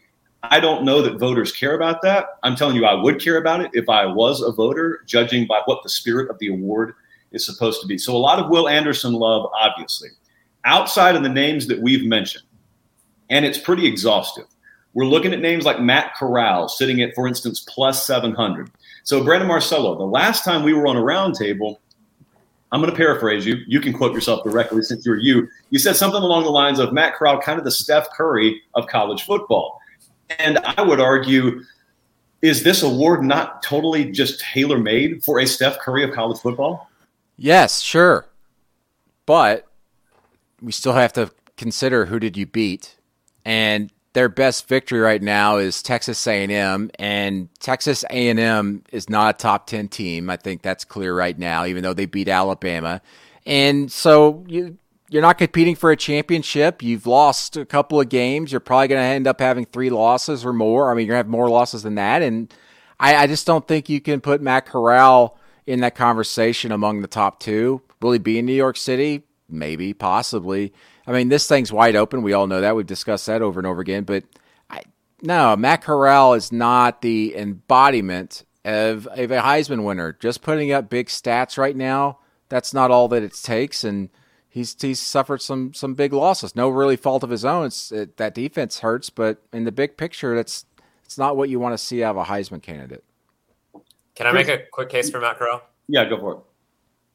I 0.43 0.61
don't 0.61 0.85
know 0.85 1.03
that 1.03 1.19
voters 1.19 1.53
care 1.53 1.75
about 1.75 2.03
that. 2.03 2.39
I'm 2.43 2.57
telling 2.57 2.77
you, 2.77 2.85
I 2.85 2.95
would 2.95 3.21
care 3.21 3.37
about 3.37 3.61
it 3.61 3.71
if 3.75 3.89
I 3.89 4.07
was 4.07 4.41
a 4.41 4.51
voter, 4.51 5.03
judging 5.07 5.47
by 5.47 5.61
what 5.67 5.83
the 5.83 5.89
spirit 5.89 6.31
of 6.31 6.39
the 6.39 6.49
award 6.49 6.95
is 7.35 7.45
supposed 7.45 7.81
to 7.83 7.87
be. 7.87 7.99
So 7.99 8.15
a 8.15 8.19
lot 8.19 8.39
of 8.39 8.49
Will 8.49 8.69
Anderson 8.69 9.13
love, 9.13 9.51
obviously. 9.59 10.11
Outside 10.65 11.15
of 11.15 11.23
the 11.23 11.29
names 11.29 11.67
that 11.67 11.81
we've 11.81 12.07
mentioned, 12.07 12.45
and 13.31 13.45
it's 13.45 13.59
pretty 13.59 13.87
exhaustive. 13.87 14.47
We're 14.95 15.07
looking 15.07 15.33
at 15.33 15.41
names 15.41 15.65
like 15.65 15.81
Matt 15.81 16.15
Corral 16.15 16.69
sitting 16.69 17.03
at, 17.03 17.15
for 17.15 17.27
instance, 17.27 17.65
plus 17.69 18.07
700. 18.07 18.71
So, 19.03 19.23
Brandon 19.25 19.49
Marcello, 19.49 19.99
the 19.99 20.05
last 20.05 20.45
time 20.45 20.63
we 20.63 20.73
were 20.73 20.87
on 20.87 20.97
a 20.97 21.01
roundtable, 21.01 21.79
I'm 22.73 22.81
going 22.81 22.91
to 22.91 22.97
paraphrase 22.97 23.45
you. 23.45 23.57
You 23.67 23.81
can 23.81 23.93
quote 23.93 24.15
yourself 24.15 24.43
directly 24.45 24.83
since 24.83 25.05
you're 25.05 25.19
you. 25.19 25.49
You 25.71 25.79
said 25.79 25.97
something 25.97 26.23
along 26.23 26.45
the 26.45 26.51
lines 26.51 26.79
of 26.79 26.93
Matt 26.93 27.15
Corral, 27.15 27.41
kind 27.41 27.59
of 27.59 27.65
the 27.65 27.71
Steph 27.71 28.09
Curry 28.11 28.63
of 28.75 28.87
college 28.87 29.23
football. 29.25 29.81
And 30.39 30.59
I 30.59 30.83
would 30.83 31.01
argue, 31.01 31.63
is 32.43 32.63
this 32.63 32.83
award 32.83 33.23
not 33.23 33.63
totally 33.63 34.11
just 34.11 34.41
tailor 34.41 34.79
made 34.79 35.25
for 35.25 35.41
a 35.41 35.47
Steph 35.47 35.79
Curry 35.79 36.05
of 36.05 36.13
college 36.13 36.41
football? 36.41 36.91
Yes, 37.37 37.81
sure. 37.81 38.27
But 39.27 39.67
we 40.61 40.73
still 40.73 40.93
have 40.93 41.13
to 41.15 41.31
consider 41.57 42.07
who 42.07 42.19
did 42.19 42.37
you 42.37 42.47
beat. 42.47 42.97
And 43.45 43.91
their 44.13 44.29
best 44.29 44.69
victory 44.69 45.01
right 45.01 45.21
now 45.21 45.57
is 45.57 45.83
Texas 45.83 46.25
A&M 46.27 46.91
and 46.99 47.49
Texas 47.59 48.05
A&M 48.11 48.85
is 48.93 49.11
not 49.11 49.35
a 49.35 49.39
top 49.39 49.67
10 49.67 49.89
team. 49.89 50.31
I 50.31 50.37
think 50.37 50.63
that's 50.63 50.85
clear 50.85 51.15
right 51.15 51.39
now 51.39 51.67
even 51.67 51.83
though 51.83 51.95
they 51.95 52.07
beat 52.07 52.29
Alabama. 52.29 53.03
And 53.45 53.91
so 53.91 54.45
you 54.49 54.79
you're 55.11 55.23
not 55.23 55.39
competing 55.39 55.77
for 55.77 55.91
a 55.91 55.97
championship. 55.97 56.83
You've 56.83 57.07
lost 57.07 57.57
a 57.57 57.65
couple 57.65 58.01
of 58.01 58.09
games. 58.09 58.51
You're 58.51 58.61
probably 58.61 58.89
going 58.89 59.01
to 59.01 59.07
end 59.07 59.27
up 59.27 59.39
having 59.39 59.65
three 59.65 59.91
losses 59.91 60.45
or 60.45 60.53
more. 60.53 60.91
I 60.91 60.95
mean, 60.95 61.07
you're 61.07 61.15
going 61.15 61.25
to 61.25 61.27
have 61.27 61.31
more 61.31 61.49
losses 61.49 61.83
than 61.83 61.97
that. 61.97 62.23
And 62.23 62.53
I, 62.99 63.17
I 63.17 63.27
just 63.27 63.47
don't 63.47 63.69
think 63.69 63.89
you 63.89 64.01
can 64.01 64.21
put 64.21 64.41
Matt 64.41 64.67
Corral 64.67 65.39
in 65.67 65.81
that 65.81 65.95
conversation 65.95 66.73
among 66.73 67.01
the 67.01 67.09
top 67.09 67.41
two. 67.41 67.83
Will 68.01 68.13
he 68.13 68.19
be 68.19 68.39
in 68.39 68.47
New 68.47 68.55
York 68.55 68.77
City? 68.77 69.23
Maybe, 69.49 69.93
possibly. 69.93 70.73
I 71.07 71.13
mean, 71.13 71.29
this 71.29 71.47
thing's 71.47 71.73
wide 71.73 71.97
open. 71.97 72.23
We 72.23 72.33
all 72.33 72.47
know 72.47 72.61
that. 72.61 72.77
We've 72.77 72.87
discussed 72.87 73.27
that 73.27 73.43
over 73.43 73.61
and 73.61 73.67
over 73.67 73.81
again. 73.81 74.05
But 74.05 74.25
I, 74.71 74.83
no, 75.23 75.57
Matt 75.57 75.83
Corral 75.83 76.35
is 76.35 76.51
not 76.51 77.03
the 77.03 77.37
embodiment 77.37 78.45
of, 78.65 79.07
of 79.07 79.31
a 79.31 79.41
Heisman 79.41 79.85
winner. 79.85 80.17
Just 80.19 80.43
putting 80.43 80.73
up 80.73 80.89
big 80.89 81.09
stats 81.09 81.59
right 81.59 81.77
now, 81.77 82.19
that's 82.49 82.73
not 82.73 82.91
all 82.91 83.09
that 83.09 83.23
it 83.23 83.35
takes. 83.35 83.85
And 83.85 84.09
he's 84.49 84.77
he's 84.81 85.01
suffered 85.01 85.43
some 85.43 85.75
some 85.75 85.95
big 85.95 86.13
losses. 86.13 86.57
No 86.57 86.69
really 86.69 86.97
fault 86.97 87.23
of 87.23 87.31
his 87.31 87.45
own. 87.45 87.67
It's, 87.67 87.93
it, 87.93 88.17
that 88.17 88.35
defense 88.35 88.81
hurts, 88.81 89.11
but 89.11 89.43
in 89.53 89.65
the 89.65 89.73
big 89.73 89.97
picture, 89.97 90.35
that's 90.35 90.65
it's 91.05 91.19
not 91.19 91.37
what 91.37 91.51
you 91.51 91.61
want 91.61 91.75
to 91.75 91.85
see 91.85 92.03
out 92.03 92.17
of 92.17 92.29
a 92.29 92.31
Heisman 92.31 92.63
candidate. 92.63 93.05
Can 94.15 94.27
I 94.27 94.33
make 94.33 94.49
a 94.49 94.65
quick 94.71 94.89
case 94.89 95.11
for 95.11 95.21
Matt 95.21 95.39
Corral? 95.39 95.63
Yeah, 95.89 96.09
go 96.09 96.19
for 96.19 96.33
it. 96.35 96.39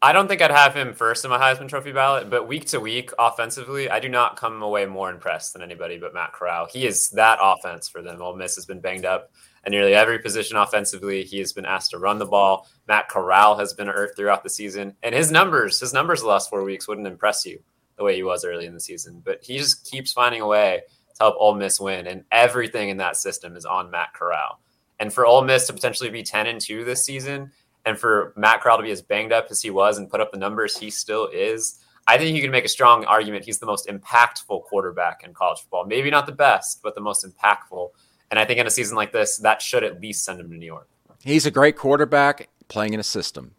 I 0.02 0.14
don't 0.14 0.30
think 0.30 0.42
I'd 0.42 0.52
have 0.52 0.74
him 0.74 0.94
first 0.94 1.26
in 1.26 1.32
my 1.32 1.38
Heisman 1.38 1.68
Trophy 1.68 1.92
ballot, 1.92 2.30
but 2.30 2.48
week 2.48 2.66
to 2.68 2.80
week, 2.80 3.12
offensively, 3.20 3.90
I 3.90 4.00
do 4.00 4.08
not 4.08 4.38
come 4.38 4.62
away 4.62 4.86
more 4.86 5.10
impressed 5.10 5.52
than 5.52 5.62
anybody 5.62 5.98
but 5.98 6.14
Matt 6.14 6.32
Corral. 6.32 6.68
He 6.72 6.86
is 6.88 7.10
that 7.12 7.38
offense 7.42 7.90
for 7.90 8.02
them. 8.02 8.22
Ole 8.22 8.38
Miss 8.38 8.56
has 8.56 8.66
been 8.66 8.80
banged 8.80 9.04
up 9.04 9.32
at 9.66 9.72
nearly 9.72 9.94
every 9.94 10.20
position 10.20 10.56
offensively. 10.56 11.26
He 11.26 11.40
has 11.40 11.52
been 11.52 11.66
asked 11.66 11.92
to 11.92 11.98
run 11.98 12.18
the 12.18 12.26
ball. 12.26 12.70
Matt 12.88 13.10
Corral 13.10 13.58
has 13.58 13.74
been 13.74 13.88
hurt 13.88 14.16
throughout 14.16 14.42
the 14.42 14.50
season, 14.50 14.96
and 15.04 15.14
his 15.14 15.32
numbers, 15.32 15.82
his 15.82 15.94
numbers 15.94 16.22
the 16.22 16.28
last 16.28 16.50
four 16.50 16.64
weeks 16.64 16.88
wouldn't 16.88 17.08
impress 17.08 17.46
you 17.46 17.60
the 17.98 18.06
way 18.06 18.16
he 18.16 18.24
was 18.24 18.46
early 18.46 18.68
in 18.68 18.74
the 18.74 18.80
season. 18.80 19.22
But 19.26 19.44
he 19.44 19.58
just 19.58 19.90
keeps 19.92 20.14
finding 20.14 20.40
a 20.40 20.48
way 20.48 20.82
to 20.88 21.16
help 21.20 21.36
Ole 21.38 21.56
Miss 21.56 21.78
win, 21.78 22.08
and 22.08 22.24
everything 22.32 22.88
in 22.88 22.98
that 22.98 23.18
system 23.18 23.58
is 23.58 23.66
on 23.66 23.92
Matt 23.92 24.14
Corral. 24.14 24.62
And 25.00 25.14
for 25.14 25.26
Ole 25.26 25.44
Miss 25.44 25.68
to 25.68 25.74
potentially 25.74 26.10
be 26.10 26.24
ten 26.24 26.48
and 26.48 26.60
two 26.60 26.84
this 26.84 27.04
season 27.04 27.52
and 27.86 27.98
for 27.98 28.34
Matt 28.36 28.62
Corral 28.62 28.78
to 28.78 28.84
be 28.84 28.92
as 28.92 29.02
banged 29.02 29.32
up 29.32 29.48
as 29.50 29.62
he 29.62 29.70
was 29.70 29.98
and 29.98 30.10
put 30.10 30.20
up 30.22 30.32
the 30.32 30.38
numbers 30.38 30.78
he 30.78 30.90
still 30.90 31.28
is, 31.28 31.80
I 32.08 32.18
think 32.18 32.36
you 32.36 32.42
can 32.42 32.52
make 32.52 32.66
a 32.66 32.70
strong 32.70 33.06
argument 33.06 33.46
he's 33.46 33.60
the 33.60 33.66
most 33.66 33.88
impactful 33.88 34.64
quarterback 34.66 35.24
in 35.24 35.34
college 35.34 35.60
football. 35.60 35.86
Maybe 35.86 36.10
not 36.10 36.26
the 36.26 36.32
best, 36.32 36.82
but 36.84 36.96
the 36.96 37.02
most 37.02 37.26
impactful. 37.26 37.90
And 38.32 38.40
I 38.40 38.46
think 38.46 38.60
in 38.60 38.68
a 38.68 38.72
season 38.72 38.96
like 38.96 39.12
this, 39.12 39.38
that 39.38 39.62
should 39.62 39.84
at 39.84 40.02
least 40.02 40.26
send 40.26 40.40
him 40.40 40.50
to 40.50 40.58
New 40.58 40.66
York. 40.66 40.88
He's 41.24 41.46
a 41.46 41.52
great 41.52 41.78
quarterback 41.78 42.50
playing 42.68 42.94
in 42.94 43.00
a 43.00 43.04
system. 43.04 43.56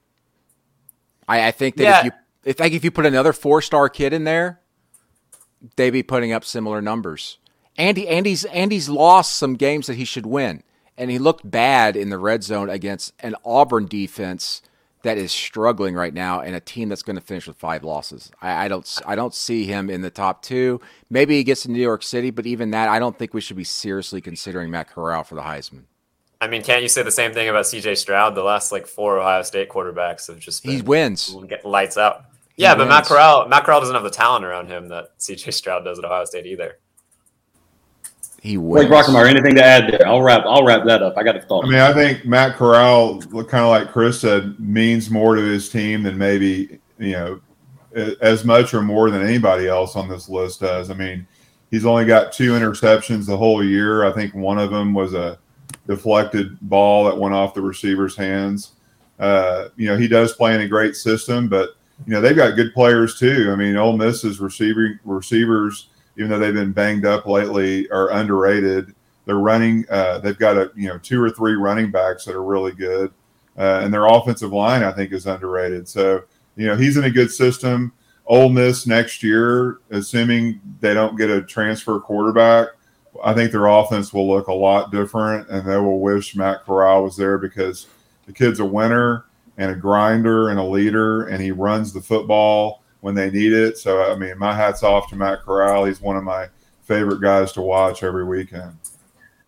I, 1.29 1.49
I 1.49 1.51
think 1.51 1.77
that 1.77 1.83
yeah. 1.83 1.99
if 1.99 2.05
you 2.05 2.11
I 2.47 2.53
think 2.53 2.75
if 2.75 2.85
you 2.85 2.91
put 2.91 3.07
another 3.07 3.33
four 3.33 3.63
star 3.63 3.89
kid 3.89 4.13
in 4.13 4.25
there, 4.25 4.61
they'd 5.77 5.91
be 5.91 6.03
putting 6.03 6.33
up 6.33 6.45
similar 6.45 6.81
numbers. 6.81 7.39
Andy 7.77 8.09
Andy's 8.09 8.45
Andy's 8.47 8.89
lost 8.89 9.37
some 9.37 9.55
games 9.55 9.87
that 9.87 9.95
he 9.95 10.05
should 10.05 10.27
win 10.27 10.63
and 10.97 11.11
he 11.11 11.19
looked 11.19 11.49
bad 11.49 11.97
in 11.97 12.11
the 12.11 12.19
red 12.19 12.43
zone 12.43 12.69
against 12.69 13.13
an 13.21 13.35
Auburn 13.45 13.87
defense 13.87 14.63
that 15.03 15.17
is 15.17 15.33
struggling 15.33 15.95
right 15.95 16.13
now 16.13 16.41
and 16.41 16.55
a 16.55 16.61
team 16.61 16.89
that's 16.91 17.03
going 17.03 17.17
to 17.17 17.23
finish 17.23 17.47
with 17.47 17.57
five 17.57 17.83
losses. 17.83 18.31
I, 18.43 18.67
I, 18.67 18.69
don't 18.69 18.99
I 19.07 19.15
don't 19.15 19.35
see 19.35 19.65
him 19.65 19.89
in 19.89 20.03
the 20.03 20.11
top 20.11 20.43
two. 20.43 20.81
Maybe 21.09 21.37
he 21.37 21.45
gets 21.45 21.63
to 21.63 21.71
New 21.71 21.81
York 21.81 22.03
City, 22.03 22.31
but 22.31 22.47
even 22.47 22.71
that, 22.73 22.89
I 22.89 22.99
don't 22.99 23.19
think 23.19 23.33
we 23.33 23.41
should 23.41 23.57
be 23.57 23.65
seriously 23.65 24.21
considering 24.21 24.71
Matt 24.71 24.91
Corral 24.91 25.25
for 25.25 25.37
the 25.37 25.43
Heisman. 25.43 25.85
I 26.43 26.49
mean, 26.49 26.63
can't 26.63 26.83
you 26.83 26.89
say 26.89 27.03
the 27.03 27.11
same 27.11 27.35
thing 27.35 27.49
about 27.49 27.67
C.J. 27.67 27.97
Stroud? 27.97 28.35
The 28.35 28.43
last 28.43 28.73
like 28.73 28.87
four 28.87 29.19
Ohio 29.19 29.43
State 29.43 29.69
quarterbacks 29.69 30.29
have 30.29 30.39
just 30.39 30.65
he 30.65 30.81
wins, 30.81 31.37
get 31.49 31.67
lights 31.67 31.99
out. 31.99 32.25
He 32.57 32.63
yeah, 32.63 32.73
wins. 32.73 32.79
but 32.79 32.89
Matt 32.89 33.05
Corral, 33.05 33.49
Matt 33.49 33.65
Corral 33.65 33.81
doesn't 33.81 33.95
have 33.95 34.05
the 34.05 34.11
talent 34.11 34.45
around 34.45 34.69
him 34.69 34.89
that 34.89 35.11
C.J. 35.19 35.51
Stroud 35.51 35.85
does 35.85 35.99
at 35.99 36.05
Ohio 36.05 36.25
State 36.25 36.47
either 36.47 36.79
he 38.41 38.57
wins. 38.57 38.89
Blake 38.89 39.05
Brockermeyer, 39.05 39.29
anything 39.29 39.55
to 39.57 39.65
add 39.65 39.93
there? 39.93 40.09
I'll 40.09 40.23
wrap. 40.23 40.45
I'll 40.47 40.65
wrap 40.65 40.87
that 40.87 41.03
up. 41.03 41.17
I 41.19 41.23
got 41.23 41.37
a 41.37 41.43
thought. 41.43 41.67
I 41.67 41.69
mean, 41.69 41.79
I 41.79 41.93
think 41.93 42.25
Matt 42.25 42.57
Corral, 42.57 43.21
kind 43.21 43.65
of 43.65 43.69
like 43.69 43.93
Chris 43.93 44.21
said, 44.21 44.59
means 44.59 45.11
more 45.11 45.35
to 45.35 45.43
his 45.43 45.69
team 45.69 46.03
than 46.03 46.17
maybe 46.17 46.81
you 46.99 47.13
know 47.13 47.41
as 48.23 48.45
much 48.45 48.73
or 48.73 48.81
more 48.81 49.11
than 49.11 49.23
anybody 49.23 49.67
else 49.69 49.95
on 49.95 50.09
this 50.09 50.29
list 50.29 50.61
does. 50.61 50.91
I 50.91 50.95
mean, 50.95 51.27
he's 51.71 51.85
only 51.85 52.07
got 52.07 52.33
two 52.33 52.53
interceptions 52.53 53.27
the 53.27 53.37
whole 53.37 53.63
year. 53.63 54.05
I 54.05 54.13
think 54.13 54.35
one 54.35 54.59
of 54.59 54.71
them 54.71 54.95
was 54.95 55.13
a 55.13 55.39
deflected 55.87 56.59
ball 56.63 57.05
that 57.05 57.19
went 57.19 57.35
off 57.35 57.53
the 57.53 57.61
receiver's 57.61 58.17
hands. 58.17 58.73
Uh, 59.19 59.69
you 59.77 59.87
know, 59.87 59.99
he 59.99 60.09
does 60.09 60.33
play 60.33 60.55
in 60.55 60.63
a 60.63 60.69
great 60.69 60.97
system, 60.97 61.47
but 61.47 61.71
you 62.07 62.15
know 62.15 62.23
they've 62.23 62.37
got 62.37 62.57
good 62.57 62.73
players 62.73 63.19
too. 63.19 63.51
I 63.53 63.57
mean, 63.57 63.77
Ole 63.77 63.99
Miss's 63.99 64.41
receiving 64.41 64.99
receivers 65.05 65.89
even 66.17 66.31
though 66.31 66.39
they've 66.39 66.55
been 66.55 66.73
banged 66.73 67.07
up 67.07 67.27
lately, 67.27 67.91
are 67.91 68.11
underrated. 68.11 68.95
They're 69.25 69.37
running. 69.37 69.85
Uh, 69.91 70.19
they've 70.19 70.39
got 70.39 70.57
a 70.57 70.71
you 70.75 70.89
know 70.89 70.99
two 70.99 71.23
or 71.23 71.31
three 71.31 71.55
running 71.55 71.91
backs 71.91 72.25
that 72.25 72.35
are 72.35 72.45
really 72.45 72.73
good, 72.73 73.13
uh, 73.59 73.81
and 73.83 73.93
their 73.93 74.07
offensive 74.07 74.53
line 74.53 74.83
I 74.83 74.93
think 74.93 75.13
is 75.13 75.27
underrated. 75.27 75.89
So 75.89 76.25
you 76.57 76.67
know 76.67 76.77
he's 76.77 76.97
in 76.97 77.05
a 77.05 77.11
good 77.11 77.31
system. 77.31 77.93
Ole 78.27 78.49
Miss 78.49 78.87
next 78.87 79.23
year, 79.23 79.79
assuming 79.91 80.61
they 80.81 80.95
don't 80.95 81.17
get 81.17 81.31
a 81.31 81.43
transfer 81.43 81.99
quarterback, 81.99 82.69
I 83.25 83.35
think 83.35 83.51
their 83.51 83.67
offense 83.67 84.13
will 84.13 84.29
look 84.29 84.47
a 84.47 84.55
lot 84.55 84.93
different, 84.93 85.49
and 85.49 85.67
they 85.67 85.77
will 85.77 86.01
wish 86.01 86.37
Matt 86.37 86.65
Corral 86.65 87.03
was 87.03 87.17
there 87.17 87.39
because 87.39 87.89
the 88.27 88.33
kid's 88.33 88.61
a 88.61 88.65
winner 88.65 89.25
and 89.59 89.73
a 89.73 89.75
grinder 89.75 90.49
and 90.49 90.59
a 90.59 90.65
leader, 90.65 91.27
and 91.27 91.43
he 91.43 91.51
runs 91.51 91.93
the 91.93 92.01
football 92.01 92.80
when 93.01 93.15
they 93.15 93.31
need 93.31 93.53
it. 93.53 93.79
So, 93.79 94.11
I 94.11 94.17
mean, 94.17 94.39
my 94.39 94.55
hat's 94.55 94.83
off 94.83 95.09
to 95.11 95.17
Matt 95.17 95.43
Corral. 95.43 95.85
He's 95.85 96.01
one 96.01 96.17
of 96.17 96.25
my 96.25 96.49
favorite 96.83 97.21
guys 97.21 97.53
to 97.53 97.63
watch 97.63 98.03
every 98.03 98.25
weekend. 98.25 98.77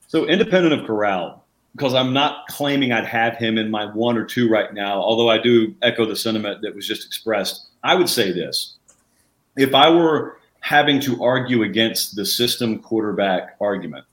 So, 0.07 0.27
independent 0.27 0.79
of 0.79 0.87
Corral, 0.87 1.45
because 1.75 1.95
I'm 1.95 2.13
not 2.13 2.47
claiming 2.49 2.93
I'd 2.93 3.07
have 3.07 3.37
him 3.37 3.59
in 3.59 3.71
my 3.71 3.87
one 3.87 4.17
or 4.17 4.25
two 4.25 4.49
right 4.49 4.73
now, 4.73 5.01
although 5.01 5.31
I 5.31 5.39
do 5.39 5.75
echo 5.83 6.05
the 6.07 6.17
sentiment 6.17 6.63
that 6.63 6.75
was 6.75 6.87
just 6.87 7.07
expressed. 7.07 7.69
I 7.83 7.95
would 7.95 8.09
say 8.09 8.33
this 8.33 8.77
if 9.57 9.75
I 9.75 9.91
were 9.91 10.39
having 10.61 11.01
to 11.01 11.23
argue 11.23 11.65
against 11.65 12.15
the 12.15 12.25
system 12.25 12.79
quarterback 12.79 13.57
argument, 13.61 14.05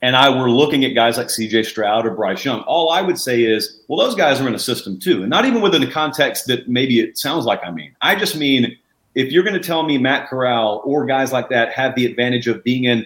and 0.00 0.14
I 0.14 0.28
were 0.28 0.50
looking 0.50 0.84
at 0.84 0.94
guys 0.94 1.16
like 1.16 1.26
CJ 1.26 1.66
Stroud 1.66 2.06
or 2.06 2.10
Bryce 2.14 2.44
Young, 2.44 2.60
all 2.62 2.90
I 2.90 3.02
would 3.02 3.18
say 3.18 3.42
is, 3.42 3.80
well, 3.88 3.98
those 3.98 4.14
guys 4.14 4.40
are 4.40 4.46
in 4.46 4.54
a 4.54 4.58
system 4.58 4.98
too. 4.98 5.22
And 5.22 5.30
not 5.30 5.44
even 5.44 5.60
within 5.60 5.80
the 5.80 5.90
context 5.90 6.46
that 6.46 6.68
maybe 6.68 7.00
it 7.00 7.18
sounds 7.18 7.44
like 7.44 7.60
I 7.64 7.70
mean. 7.70 7.94
I 8.00 8.14
just 8.14 8.36
mean 8.36 8.76
if 9.14 9.32
you're 9.32 9.42
going 9.42 9.60
to 9.60 9.66
tell 9.66 9.82
me 9.82 9.98
Matt 9.98 10.28
Corral 10.28 10.80
or 10.84 11.04
guys 11.04 11.32
like 11.32 11.48
that 11.48 11.72
have 11.72 11.96
the 11.96 12.06
advantage 12.06 12.46
of 12.46 12.62
being 12.62 12.84
in 12.84 13.04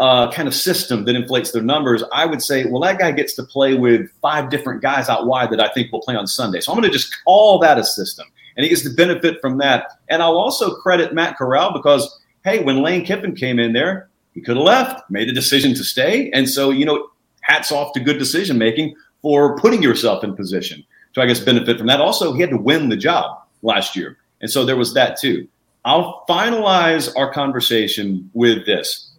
a 0.00 0.30
kind 0.32 0.48
of 0.48 0.54
system 0.54 1.04
that 1.04 1.14
inflates 1.14 1.50
their 1.52 1.62
numbers, 1.62 2.02
I 2.12 2.24
would 2.24 2.42
say, 2.42 2.64
well, 2.64 2.80
that 2.80 2.98
guy 2.98 3.12
gets 3.12 3.34
to 3.34 3.42
play 3.42 3.74
with 3.74 4.10
five 4.22 4.48
different 4.48 4.80
guys 4.80 5.10
out 5.10 5.26
wide 5.26 5.50
that 5.50 5.60
I 5.60 5.68
think 5.68 5.92
will 5.92 6.00
play 6.00 6.16
on 6.16 6.26
Sunday. 6.26 6.60
So 6.60 6.72
I'm 6.72 6.78
going 6.78 6.90
to 6.90 6.96
just 6.96 7.14
call 7.24 7.58
that 7.58 7.78
a 7.78 7.84
system. 7.84 8.26
And 8.56 8.64
he 8.64 8.70
gets 8.70 8.82
to 8.82 8.90
benefit 8.90 9.40
from 9.40 9.58
that. 9.58 9.98
And 10.08 10.22
I'll 10.22 10.38
also 10.38 10.74
credit 10.76 11.12
Matt 11.12 11.36
Corral 11.36 11.74
because, 11.74 12.20
hey, 12.44 12.64
when 12.64 12.82
Lane 12.82 13.04
Kiffin 13.04 13.34
came 13.34 13.58
in 13.58 13.74
there, 13.74 14.08
he 14.34 14.40
could 14.40 14.56
have 14.56 14.64
left, 14.64 15.10
made 15.10 15.28
a 15.28 15.32
decision 15.32 15.74
to 15.74 15.84
stay. 15.84 16.30
And 16.32 16.48
so, 16.48 16.70
you 16.70 16.84
know, 16.84 17.08
hats 17.42 17.70
off 17.70 17.92
to 17.94 18.00
good 18.00 18.18
decision 18.18 18.58
making 18.58 18.94
for 19.20 19.56
putting 19.58 19.82
yourself 19.82 20.24
in 20.24 20.34
position 20.34 20.84
to, 21.14 21.22
I 21.22 21.26
guess, 21.26 21.40
benefit 21.40 21.78
from 21.78 21.86
that. 21.88 22.00
Also, 22.00 22.32
he 22.32 22.40
had 22.40 22.50
to 22.50 22.56
win 22.56 22.88
the 22.88 22.96
job 22.96 23.42
last 23.62 23.94
year. 23.94 24.18
And 24.40 24.50
so 24.50 24.64
there 24.64 24.76
was 24.76 24.94
that 24.94 25.18
too. 25.18 25.46
I'll 25.84 26.24
finalize 26.28 27.12
our 27.16 27.32
conversation 27.32 28.30
with 28.34 28.66
this. 28.66 29.12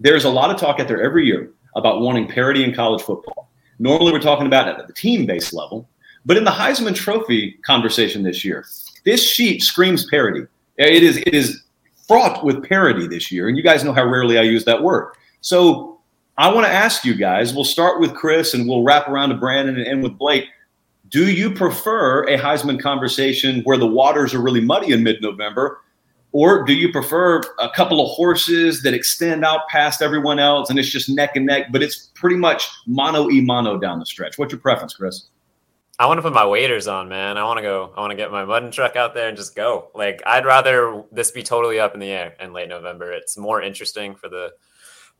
There's 0.00 0.24
a 0.24 0.30
lot 0.30 0.50
of 0.50 0.58
talk 0.58 0.80
out 0.80 0.88
there 0.88 1.02
every 1.02 1.26
year 1.26 1.50
about 1.76 2.00
wanting 2.00 2.28
parity 2.28 2.62
in 2.62 2.74
college 2.74 3.02
football. 3.02 3.48
Normally, 3.78 4.12
we're 4.12 4.20
talking 4.20 4.46
about 4.46 4.68
it 4.68 4.78
at 4.78 4.86
the 4.86 4.92
team 4.92 5.26
based 5.26 5.52
level, 5.52 5.88
but 6.24 6.36
in 6.36 6.44
the 6.44 6.50
Heisman 6.50 6.94
Trophy 6.94 7.58
conversation 7.66 8.22
this 8.22 8.44
year, 8.44 8.64
this 9.04 9.22
sheet 9.22 9.62
screams 9.62 10.06
parity. 10.06 10.46
It 10.76 11.02
is 11.02 11.16
it 11.18 11.34
is 11.34 11.63
fraught 12.06 12.44
with 12.44 12.62
parity 12.68 13.06
this 13.06 13.30
year. 13.30 13.48
And 13.48 13.56
you 13.56 13.62
guys 13.62 13.84
know 13.84 13.92
how 13.92 14.04
rarely 14.04 14.38
I 14.38 14.42
use 14.42 14.64
that 14.64 14.82
word. 14.82 15.12
So 15.40 16.00
I 16.36 16.52
want 16.52 16.66
to 16.66 16.72
ask 16.72 17.04
you 17.04 17.14
guys, 17.14 17.54
we'll 17.54 17.64
start 17.64 18.00
with 18.00 18.14
Chris 18.14 18.54
and 18.54 18.68
we'll 18.68 18.82
wrap 18.82 19.08
around 19.08 19.30
to 19.30 19.36
Brandon 19.36 19.76
and 19.76 19.86
end 19.86 20.02
with 20.02 20.18
Blake. 20.18 20.46
Do 21.08 21.30
you 21.30 21.50
prefer 21.50 22.24
a 22.24 22.36
Heisman 22.36 22.80
conversation 22.80 23.62
where 23.62 23.76
the 23.76 23.86
waters 23.86 24.34
are 24.34 24.42
really 24.42 24.60
muddy 24.60 24.92
in 24.92 25.02
mid 25.02 25.22
November? 25.22 25.80
Or 26.32 26.64
do 26.64 26.72
you 26.74 26.90
prefer 26.90 27.42
a 27.60 27.70
couple 27.70 28.04
of 28.04 28.10
horses 28.10 28.82
that 28.82 28.92
extend 28.92 29.44
out 29.44 29.68
past 29.68 30.02
everyone 30.02 30.40
else 30.40 30.68
and 30.68 30.80
it's 30.80 30.90
just 30.90 31.08
neck 31.08 31.36
and 31.36 31.46
neck, 31.46 31.66
but 31.70 31.80
it's 31.80 32.10
pretty 32.14 32.34
much 32.34 32.68
mono 32.88 33.30
e 33.30 33.40
mono 33.40 33.78
down 33.78 34.00
the 34.00 34.06
stretch? 34.06 34.36
What's 34.36 34.50
your 34.50 34.60
preference, 34.60 34.94
Chris? 34.94 35.28
I 35.98 36.06
want 36.06 36.18
to 36.18 36.22
put 36.22 36.32
my 36.32 36.44
waders 36.44 36.88
on, 36.88 37.08
man. 37.08 37.38
I 37.38 37.44
want 37.44 37.58
to 37.58 37.62
go. 37.62 37.92
I 37.96 38.00
want 38.00 38.10
to 38.10 38.16
get 38.16 38.32
my 38.32 38.44
mud 38.44 38.64
and 38.64 38.72
truck 38.72 38.96
out 38.96 39.14
there 39.14 39.28
and 39.28 39.36
just 39.36 39.54
go. 39.54 39.90
Like 39.94 40.22
I'd 40.26 40.44
rather 40.44 41.04
this 41.12 41.30
be 41.30 41.42
totally 41.42 41.78
up 41.78 41.94
in 41.94 42.00
the 42.00 42.10
air 42.10 42.34
in 42.40 42.52
late 42.52 42.68
November. 42.68 43.12
It's 43.12 43.36
more 43.36 43.62
interesting 43.62 44.16
for 44.16 44.28
the 44.28 44.54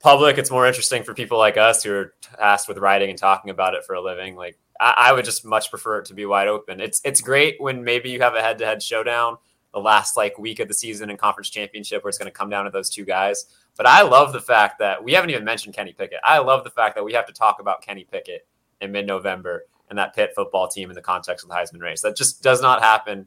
public. 0.01 0.37
It's 0.37 0.51
more 0.51 0.67
interesting 0.67 1.05
for 1.05 1.15
people 1.15 1.39
like 1.39 1.57
us 1.57 1.85
who 1.85 1.93
are 1.93 2.15
tasked 2.23 2.69
with 2.69 2.79
writing 2.79 3.11
and 3.11 3.19
talking 3.19 3.51
about 3.51 3.75
it 3.75 3.85
for 3.85 3.95
a 3.95 4.03
living. 4.03 4.35
Like 4.35 4.59
I, 4.81 4.95
I 4.97 5.13
would 5.13 5.25
just 5.25 5.45
much 5.45 5.71
prefer 5.71 6.01
it 6.01 6.07
to 6.07 6.15
be 6.15 6.27
wide 6.27 6.49
open. 6.49 6.81
It's 6.81 7.01
it's 7.05 7.21
great 7.21 7.57
when 7.61 7.85
maybe 7.85 8.11
you 8.11 8.21
have 8.21 8.35
a 8.35 8.43
head 8.43 8.59
to 8.59 8.67
head 8.67 8.83
showdown 8.83 9.37
the 9.73 9.81
last 9.81 10.17
like 10.17 10.39
week 10.39 10.59
of 10.59 10.67
the 10.67 10.75
season 10.75 11.09
and 11.09 11.19
conference 11.19 11.51
championship 11.51 12.03
where 12.03 12.09
it's 12.09 12.19
going 12.19 12.31
to 12.31 12.37
come 12.37 12.51
down 12.51 12.65
to 12.65 12.71
those 12.73 12.91
two 12.91 13.05
guys. 13.05 13.47
But 13.77 13.87
I 13.87 14.03
love 14.03 14.33
the 14.33 14.41
fact 14.41 14.81
that 14.81 15.03
we 15.03 15.13
haven't 15.13 15.31
even 15.31 15.45
mentioned 15.45 15.75
Kenny 15.75 15.93
Pickett. 15.93 16.21
I 16.25 16.39
love 16.39 16.65
the 16.65 16.71
fact 16.71 16.97
that 16.97 17.05
we 17.05 17.13
have 17.13 17.27
to 17.27 17.33
talk 17.33 17.61
about 17.61 17.83
Kenny 17.83 18.07
Pickett 18.11 18.47
in 18.81 18.91
mid 18.91 19.07
November 19.07 19.67
and 19.89 19.99
that 19.99 20.15
Pitt 20.15 20.33
football 20.35 20.69
team 20.69 20.91
in 20.91 20.95
the 20.95 21.03
context 21.03 21.45
of 21.45 21.51
the 21.51 21.57
Heisman 21.57 21.83
race. 21.83 22.03
That 22.03 22.17
just 22.17 22.43
does 22.43 22.61
not 22.61 22.83
happen 22.83 23.27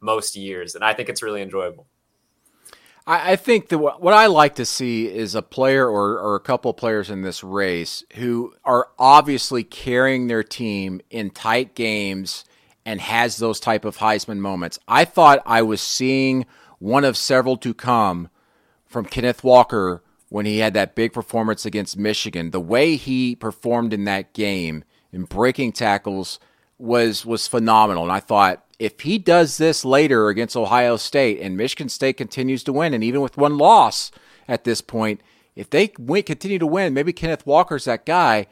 most 0.00 0.36
years, 0.36 0.74
and 0.74 0.84
I 0.84 0.94
think 0.94 1.08
it's 1.08 1.22
really 1.22 1.42
enjoyable. 1.42 1.86
I, 3.06 3.32
I 3.32 3.36
think 3.36 3.68
that 3.70 3.78
what 3.78 4.14
I 4.14 4.26
like 4.26 4.54
to 4.56 4.64
see 4.64 5.06
is 5.06 5.34
a 5.34 5.42
player 5.42 5.88
or, 5.88 6.18
or 6.20 6.36
a 6.36 6.40
couple 6.40 6.72
players 6.74 7.10
in 7.10 7.22
this 7.22 7.42
race 7.42 8.04
who 8.14 8.54
are 8.64 8.88
obviously 8.98 9.64
carrying 9.64 10.28
their 10.28 10.44
team 10.44 11.00
in 11.10 11.30
tight 11.30 11.74
games 11.74 12.44
and 12.84 13.00
has 13.00 13.36
those 13.36 13.60
type 13.60 13.84
of 13.84 13.98
Heisman 13.98 14.38
moments. 14.38 14.78
I 14.86 15.04
thought 15.04 15.42
I 15.44 15.62
was 15.62 15.80
seeing 15.80 16.46
one 16.78 17.04
of 17.04 17.16
several 17.16 17.56
to 17.58 17.74
come 17.74 18.28
from 18.86 19.04
Kenneth 19.04 19.42
Walker 19.44 20.02
when 20.28 20.46
he 20.46 20.58
had 20.58 20.74
that 20.74 20.94
big 20.94 21.12
performance 21.12 21.66
against 21.66 21.98
Michigan. 21.98 22.50
The 22.50 22.60
way 22.60 22.96
he 22.96 23.34
performed 23.34 23.92
in 23.92 24.04
that 24.04 24.32
game 24.32 24.84
and 25.12 25.28
breaking 25.28 25.72
tackles 25.72 26.38
was 26.78 27.26
was 27.26 27.46
phenomenal. 27.46 28.04
And 28.04 28.12
I 28.12 28.20
thought 28.20 28.64
if 28.78 29.00
he 29.00 29.18
does 29.18 29.58
this 29.58 29.84
later 29.84 30.28
against 30.28 30.56
Ohio 30.56 30.96
State 30.96 31.40
and 31.40 31.56
Michigan 31.56 31.88
State 31.88 32.16
continues 32.16 32.62
to 32.64 32.72
win, 32.72 32.94
and 32.94 33.02
even 33.02 33.20
with 33.20 33.36
one 33.36 33.58
loss 33.58 34.10
at 34.46 34.64
this 34.64 34.80
point, 34.80 35.20
if 35.56 35.68
they 35.68 35.92
win, 35.98 36.22
continue 36.22 36.58
to 36.58 36.66
win, 36.66 36.94
maybe 36.94 37.12
Kenneth 37.12 37.46
Walker's 37.46 37.84
that 37.84 38.06
guy. 38.06 38.46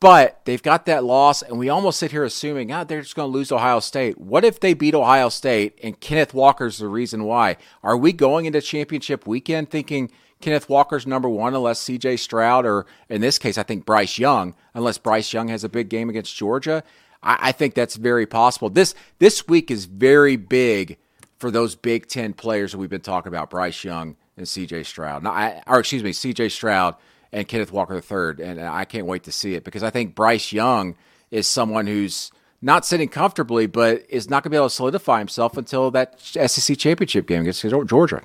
But 0.00 0.40
they've 0.46 0.62
got 0.62 0.86
that 0.86 1.04
loss, 1.04 1.42
and 1.42 1.58
we 1.58 1.68
almost 1.68 1.98
sit 1.98 2.10
here 2.10 2.24
assuming, 2.24 2.72
ah, 2.72 2.84
they're 2.84 3.02
just 3.02 3.14
going 3.14 3.30
to 3.30 3.36
lose 3.36 3.52
Ohio 3.52 3.80
State. 3.80 4.18
What 4.18 4.46
if 4.46 4.58
they 4.58 4.72
beat 4.72 4.94
Ohio 4.94 5.28
State 5.28 5.78
and 5.82 6.00
Kenneth 6.00 6.32
Walker's 6.32 6.78
the 6.78 6.88
reason 6.88 7.24
why? 7.24 7.58
Are 7.82 7.98
we 7.98 8.14
going 8.14 8.46
into 8.46 8.62
championship 8.62 9.26
weekend 9.26 9.68
thinking 9.68 10.10
Kenneth 10.40 10.68
Walker's 10.68 11.06
number 11.06 11.28
one 11.28 11.54
unless 11.54 11.84
CJ 11.84 12.18
Stroud, 12.18 12.66
or 12.66 12.86
in 13.08 13.20
this 13.20 13.38
case, 13.38 13.58
I 13.58 13.62
think 13.62 13.84
Bryce 13.84 14.18
Young, 14.18 14.54
unless 14.74 14.98
Bryce 14.98 15.32
Young 15.32 15.48
has 15.48 15.64
a 15.64 15.68
big 15.68 15.88
game 15.88 16.08
against 16.08 16.34
Georgia. 16.36 16.82
I, 17.22 17.38
I 17.40 17.52
think 17.52 17.74
that's 17.74 17.96
very 17.96 18.26
possible. 18.26 18.70
This 18.70 18.94
this 19.18 19.46
week 19.46 19.70
is 19.70 19.84
very 19.84 20.36
big 20.36 20.98
for 21.38 21.50
those 21.50 21.74
Big 21.74 22.06
Ten 22.06 22.32
players 22.32 22.72
that 22.72 22.78
we've 22.78 22.90
been 22.90 23.00
talking 23.00 23.28
about, 23.28 23.50
Bryce 23.50 23.84
Young 23.84 24.16
and 24.36 24.46
CJ 24.46 24.86
Stroud. 24.86 25.22
Now, 25.22 25.32
I, 25.32 25.62
or 25.66 25.80
excuse 25.80 26.02
me, 26.02 26.10
CJ 26.10 26.50
Stroud 26.50 26.96
and 27.32 27.46
Kenneth 27.48 27.72
Walker 27.72 27.94
III. 27.94 28.44
And 28.44 28.60
I 28.60 28.84
can't 28.84 29.06
wait 29.06 29.24
to 29.24 29.32
see 29.32 29.54
it 29.54 29.64
because 29.64 29.82
I 29.82 29.90
think 29.90 30.14
Bryce 30.14 30.52
Young 30.52 30.96
is 31.30 31.46
someone 31.46 31.86
who's 31.86 32.30
not 32.62 32.84
sitting 32.84 33.08
comfortably, 33.08 33.66
but 33.66 34.04
is 34.08 34.28
not 34.28 34.42
going 34.42 34.50
to 34.50 34.54
be 34.54 34.56
able 34.56 34.68
to 34.68 34.74
solidify 34.74 35.18
himself 35.18 35.56
until 35.56 35.90
that 35.92 36.20
SEC 36.20 36.76
championship 36.76 37.26
game 37.26 37.42
against 37.42 37.62
Georgia. 37.86 38.22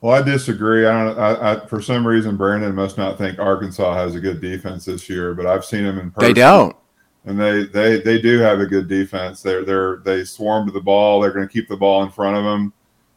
Well, 0.00 0.14
I 0.14 0.22
disagree. 0.22 0.86
I 0.86 1.04
don't. 1.04 1.18
I, 1.18 1.52
I, 1.52 1.66
for 1.66 1.82
some 1.82 2.06
reason, 2.06 2.36
Brandon 2.36 2.74
must 2.74 2.98
not 2.98 3.18
think 3.18 3.38
Arkansas 3.38 3.94
has 3.94 4.14
a 4.14 4.20
good 4.20 4.40
defense 4.40 4.84
this 4.84 5.08
year, 5.08 5.34
but 5.34 5.46
I've 5.46 5.64
seen 5.64 5.82
them 5.82 5.98
in 5.98 6.10
person. 6.12 6.28
They 6.28 6.40
don't, 6.40 6.76
and 7.24 7.38
they 7.38 7.64
they 7.64 8.00
they 8.00 8.20
do 8.20 8.38
have 8.38 8.60
a 8.60 8.66
good 8.66 8.86
defense. 8.86 9.42
They're 9.42 9.64
they're 9.64 9.96
they 10.04 10.24
swarm 10.24 10.66
to 10.66 10.72
the 10.72 10.80
ball. 10.80 11.20
They're 11.20 11.32
going 11.32 11.48
to 11.48 11.52
keep 11.52 11.68
the 11.68 11.76
ball 11.76 12.04
in 12.04 12.10
front 12.10 12.36
of 12.36 12.44
them. 12.44 12.72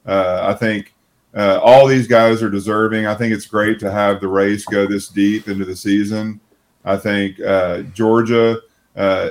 Uh, 0.08 0.39
I 0.41 0.56
think 0.56 0.96
uh, 1.36 1.60
all 1.62 1.86
these 1.86 2.08
guys 2.08 2.41
are 2.41 2.50
deserving. 2.50 3.06
I 3.06 3.13
think 3.13 3.32
it's 3.32 3.46
great 3.46 3.80
to 3.82 3.91
have 3.91 4.20
the 4.20 4.28
race 4.28 4.65
go 4.65 4.88
this 4.88 5.08
deep 5.08 5.48
into 5.48 5.65
the 5.65 5.76
season. 5.76 6.41
I 6.84 6.98
think 6.98 7.39
uh, 7.41 7.84
Georgia, 7.94 8.60
uh, 8.96 9.30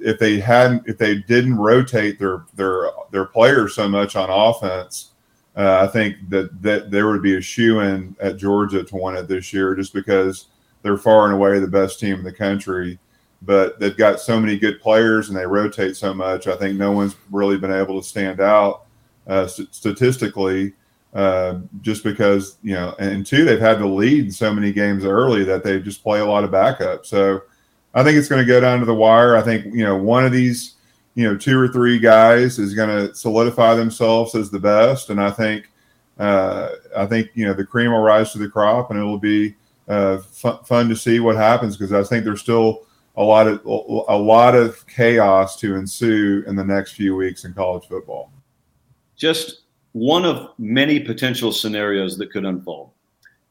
if 0.00 0.18
they 0.18 0.40
hadn't, 0.40 0.82
if 0.88 0.98
they 0.98 1.18
didn't 1.18 1.58
rotate 1.58 2.18
their 2.18 2.44
their 2.56 2.90
their 3.12 3.26
players 3.26 3.76
so 3.76 3.88
much 3.88 4.16
on 4.16 4.30
offense 4.30 5.12
uh, 5.58 5.80
I 5.82 5.88
think 5.88 6.16
that 6.28 6.62
that 6.62 6.90
there 6.92 7.08
would 7.08 7.20
be 7.20 7.36
a 7.36 7.40
shoe 7.40 7.80
in 7.80 8.14
at 8.20 8.36
Georgia 8.36 8.84
to 8.84 8.96
win 8.96 9.16
it 9.16 9.26
this 9.26 9.52
year, 9.52 9.74
just 9.74 9.92
because 9.92 10.46
they're 10.82 10.96
far 10.96 11.24
and 11.24 11.34
away 11.34 11.58
the 11.58 11.66
best 11.66 11.98
team 11.98 12.14
in 12.14 12.24
the 12.24 12.32
country. 12.32 12.98
But 13.42 13.80
they've 13.80 13.96
got 13.96 14.20
so 14.20 14.40
many 14.40 14.56
good 14.56 14.80
players 14.80 15.28
and 15.28 15.36
they 15.36 15.46
rotate 15.46 15.96
so 15.96 16.14
much. 16.14 16.46
I 16.46 16.56
think 16.56 16.78
no 16.78 16.92
one's 16.92 17.16
really 17.30 17.58
been 17.58 17.72
able 17.72 18.00
to 18.00 18.08
stand 18.08 18.40
out 18.40 18.84
uh, 19.26 19.46
st- 19.48 19.74
statistically, 19.74 20.74
uh, 21.12 21.58
just 21.80 22.04
because 22.04 22.58
you 22.62 22.74
know. 22.74 22.94
And 23.00 23.26
two, 23.26 23.44
they've 23.44 23.58
had 23.58 23.78
to 23.78 23.86
lead 23.86 24.32
so 24.32 24.54
many 24.54 24.72
games 24.72 25.04
early 25.04 25.42
that 25.42 25.64
they 25.64 25.80
just 25.80 26.04
play 26.04 26.20
a 26.20 26.26
lot 26.26 26.44
of 26.44 26.52
backup. 26.52 27.04
So 27.04 27.42
I 27.94 28.04
think 28.04 28.16
it's 28.16 28.28
going 28.28 28.44
to 28.44 28.52
go 28.52 28.60
down 28.60 28.78
to 28.78 28.86
the 28.86 28.94
wire. 28.94 29.36
I 29.36 29.42
think 29.42 29.74
you 29.74 29.84
know 29.84 29.96
one 29.96 30.24
of 30.24 30.30
these 30.30 30.76
you 31.14 31.24
know 31.24 31.36
two 31.36 31.58
or 31.58 31.68
three 31.68 31.98
guys 31.98 32.58
is 32.58 32.74
going 32.74 32.88
to 32.88 33.14
solidify 33.14 33.74
themselves 33.74 34.34
as 34.34 34.50
the 34.50 34.60
best, 34.60 35.10
and 35.10 35.20
I 35.20 35.30
think 35.30 35.70
uh, 36.18 36.70
I 36.96 37.06
think 37.06 37.30
you 37.34 37.46
know 37.46 37.54
the 37.54 37.64
cream 37.64 37.92
will 37.92 38.00
rise 38.00 38.32
to 38.32 38.38
the 38.38 38.48
crop, 38.48 38.90
and 38.90 38.98
it'll 38.98 39.18
be 39.18 39.54
uh, 39.88 40.18
fun, 40.18 40.58
fun 40.64 40.88
to 40.88 40.96
see 40.96 41.20
what 41.20 41.36
happens 41.36 41.76
because 41.76 41.92
I 41.92 42.02
think 42.02 42.24
there's 42.24 42.40
still 42.40 42.86
a 43.16 43.22
lot 43.22 43.48
of 43.48 43.64
a 43.64 44.16
lot 44.16 44.54
of 44.54 44.86
chaos 44.86 45.58
to 45.60 45.74
ensue 45.74 46.44
in 46.46 46.54
the 46.54 46.64
next 46.64 46.92
few 46.92 47.16
weeks 47.16 47.44
in 47.44 47.52
college 47.52 47.86
football. 47.88 48.30
Just 49.16 49.62
one 49.92 50.24
of 50.24 50.50
many 50.58 51.00
potential 51.00 51.52
scenarios 51.52 52.16
that 52.18 52.30
could 52.30 52.44
unfold. 52.44 52.90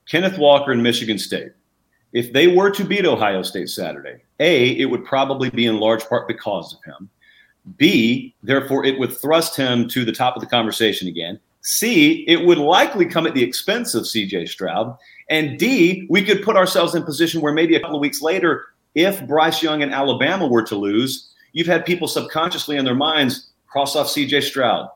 Kenneth 0.10 0.38
Walker 0.38 0.72
in 0.72 0.82
Michigan 0.82 1.20
State. 1.20 1.52
If 2.14 2.32
they 2.32 2.48
were 2.48 2.72
to 2.72 2.86
beat 2.86 3.06
Ohio 3.06 3.42
State 3.42 3.70
Saturday, 3.70 4.22
A, 4.40 4.70
it 4.80 4.86
would 4.86 5.04
probably 5.04 5.50
be 5.50 5.66
in 5.66 5.80
large 5.80 6.06
part 6.08 6.28
because 6.28 6.74
of 6.74 6.84
him. 6.86 7.10
B, 7.76 8.34
therefore, 8.44 8.86
it 8.86 8.98
would 9.00 9.12
thrust 9.12 9.56
him 9.56 9.88
to 9.90 10.06
the 10.06 10.12
top 10.12 10.36
of 10.36 10.42
the 10.42 10.48
conversation 10.48 11.08
again. 11.08 11.40
C, 11.62 12.24
it 12.28 12.46
would 12.46 12.58
likely 12.58 13.06
come 13.06 13.28
at 13.28 13.34
the 13.34 13.44
expense 13.44 13.94
of 13.94 14.04
CJ 14.04 14.48
Stroud. 14.48 14.96
And 15.30 15.60
D, 15.60 16.08
we 16.10 16.24
could 16.24 16.44
put 16.44 16.56
ourselves 16.56 16.96
in 16.96 17.04
position 17.04 17.42
where 17.42 17.54
maybe 17.54 17.76
a 17.76 17.82
couple 17.82 17.98
of 17.98 18.02
weeks 18.02 18.22
later, 18.22 18.66
if 18.96 19.26
Bryce 19.28 19.62
Young 19.62 19.84
and 19.84 19.94
Alabama 19.94 20.48
were 20.48 20.64
to 20.64 20.76
lose, 20.76 21.30
you've 21.52 21.68
had 21.68 21.86
people 21.86 22.08
subconsciously 22.08 22.78
in 22.78 22.86
their 22.86 22.96
minds 22.96 23.50
cross 23.68 23.96
off 23.96 24.08
CJ 24.08 24.44
Stroud, 24.44 24.90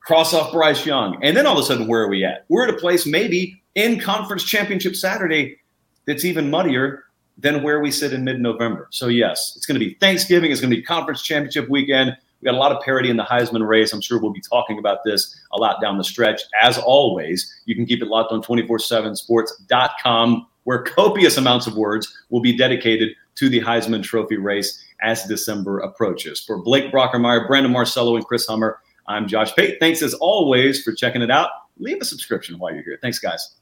cross 0.00 0.32
off 0.32 0.52
Bryce 0.52 0.86
Young. 0.86 1.22
And 1.22 1.36
then 1.36 1.46
all 1.46 1.58
of 1.58 1.62
a 1.62 1.66
sudden, 1.66 1.86
where 1.86 2.02
are 2.02 2.08
we 2.08 2.24
at? 2.24 2.46
We're 2.48 2.66
at 2.66 2.74
a 2.74 2.78
place 2.78 3.06
maybe 3.06 3.62
in 3.74 4.00
conference 4.00 4.42
championship 4.42 4.96
Saturday 4.96 5.58
that's 6.06 6.24
even 6.24 6.50
muddier 6.50 7.04
than 7.38 7.62
where 7.62 7.80
we 7.80 7.90
sit 7.90 8.12
in 8.12 8.24
mid 8.24 8.40
November. 8.40 8.88
So, 8.90 9.08
yes, 9.08 9.54
it's 9.56 9.66
going 9.66 9.78
to 9.78 9.84
be 9.84 9.94
Thanksgiving, 9.94 10.50
it's 10.50 10.60
going 10.60 10.70
to 10.70 10.76
be 10.76 10.82
conference 10.82 11.22
championship 11.22 11.68
weekend. 11.68 12.16
We 12.40 12.46
got 12.46 12.54
a 12.54 12.58
lot 12.58 12.72
of 12.72 12.82
parity 12.82 13.10
in 13.10 13.16
the 13.16 13.24
Heisman 13.24 13.66
race. 13.66 13.92
I'm 13.92 14.00
sure 14.00 14.20
we'll 14.20 14.32
be 14.32 14.40
talking 14.40 14.78
about 14.78 15.04
this 15.04 15.38
a 15.52 15.58
lot 15.58 15.80
down 15.80 15.98
the 15.98 16.04
stretch. 16.04 16.42
As 16.60 16.78
always, 16.78 17.60
you 17.64 17.74
can 17.74 17.86
keep 17.86 18.02
it 18.02 18.08
locked 18.08 18.32
on 18.32 18.42
247sports.com, 18.42 20.46
where 20.64 20.82
copious 20.82 21.38
amounts 21.38 21.66
of 21.66 21.76
words 21.76 22.14
will 22.30 22.40
be 22.40 22.56
dedicated 22.56 23.10
to 23.36 23.48
the 23.48 23.60
Heisman 23.60 24.02
Trophy 24.02 24.36
race 24.36 24.84
as 25.02 25.24
December 25.24 25.80
approaches. 25.80 26.40
For 26.40 26.58
Blake 26.58 26.92
Brockermeyer, 26.92 27.46
Brandon 27.46 27.72
Marcello, 27.72 28.16
and 28.16 28.26
Chris 28.26 28.46
Hummer, 28.46 28.80
I'm 29.08 29.28
Josh 29.28 29.54
Pate. 29.54 29.78
Thanks 29.80 30.02
as 30.02 30.14
always 30.14 30.82
for 30.82 30.92
checking 30.92 31.22
it 31.22 31.30
out. 31.30 31.50
Leave 31.78 31.98
a 32.00 32.04
subscription 32.04 32.58
while 32.58 32.74
you're 32.74 32.82
here. 32.82 32.98
Thanks, 33.00 33.18
guys. 33.18 33.56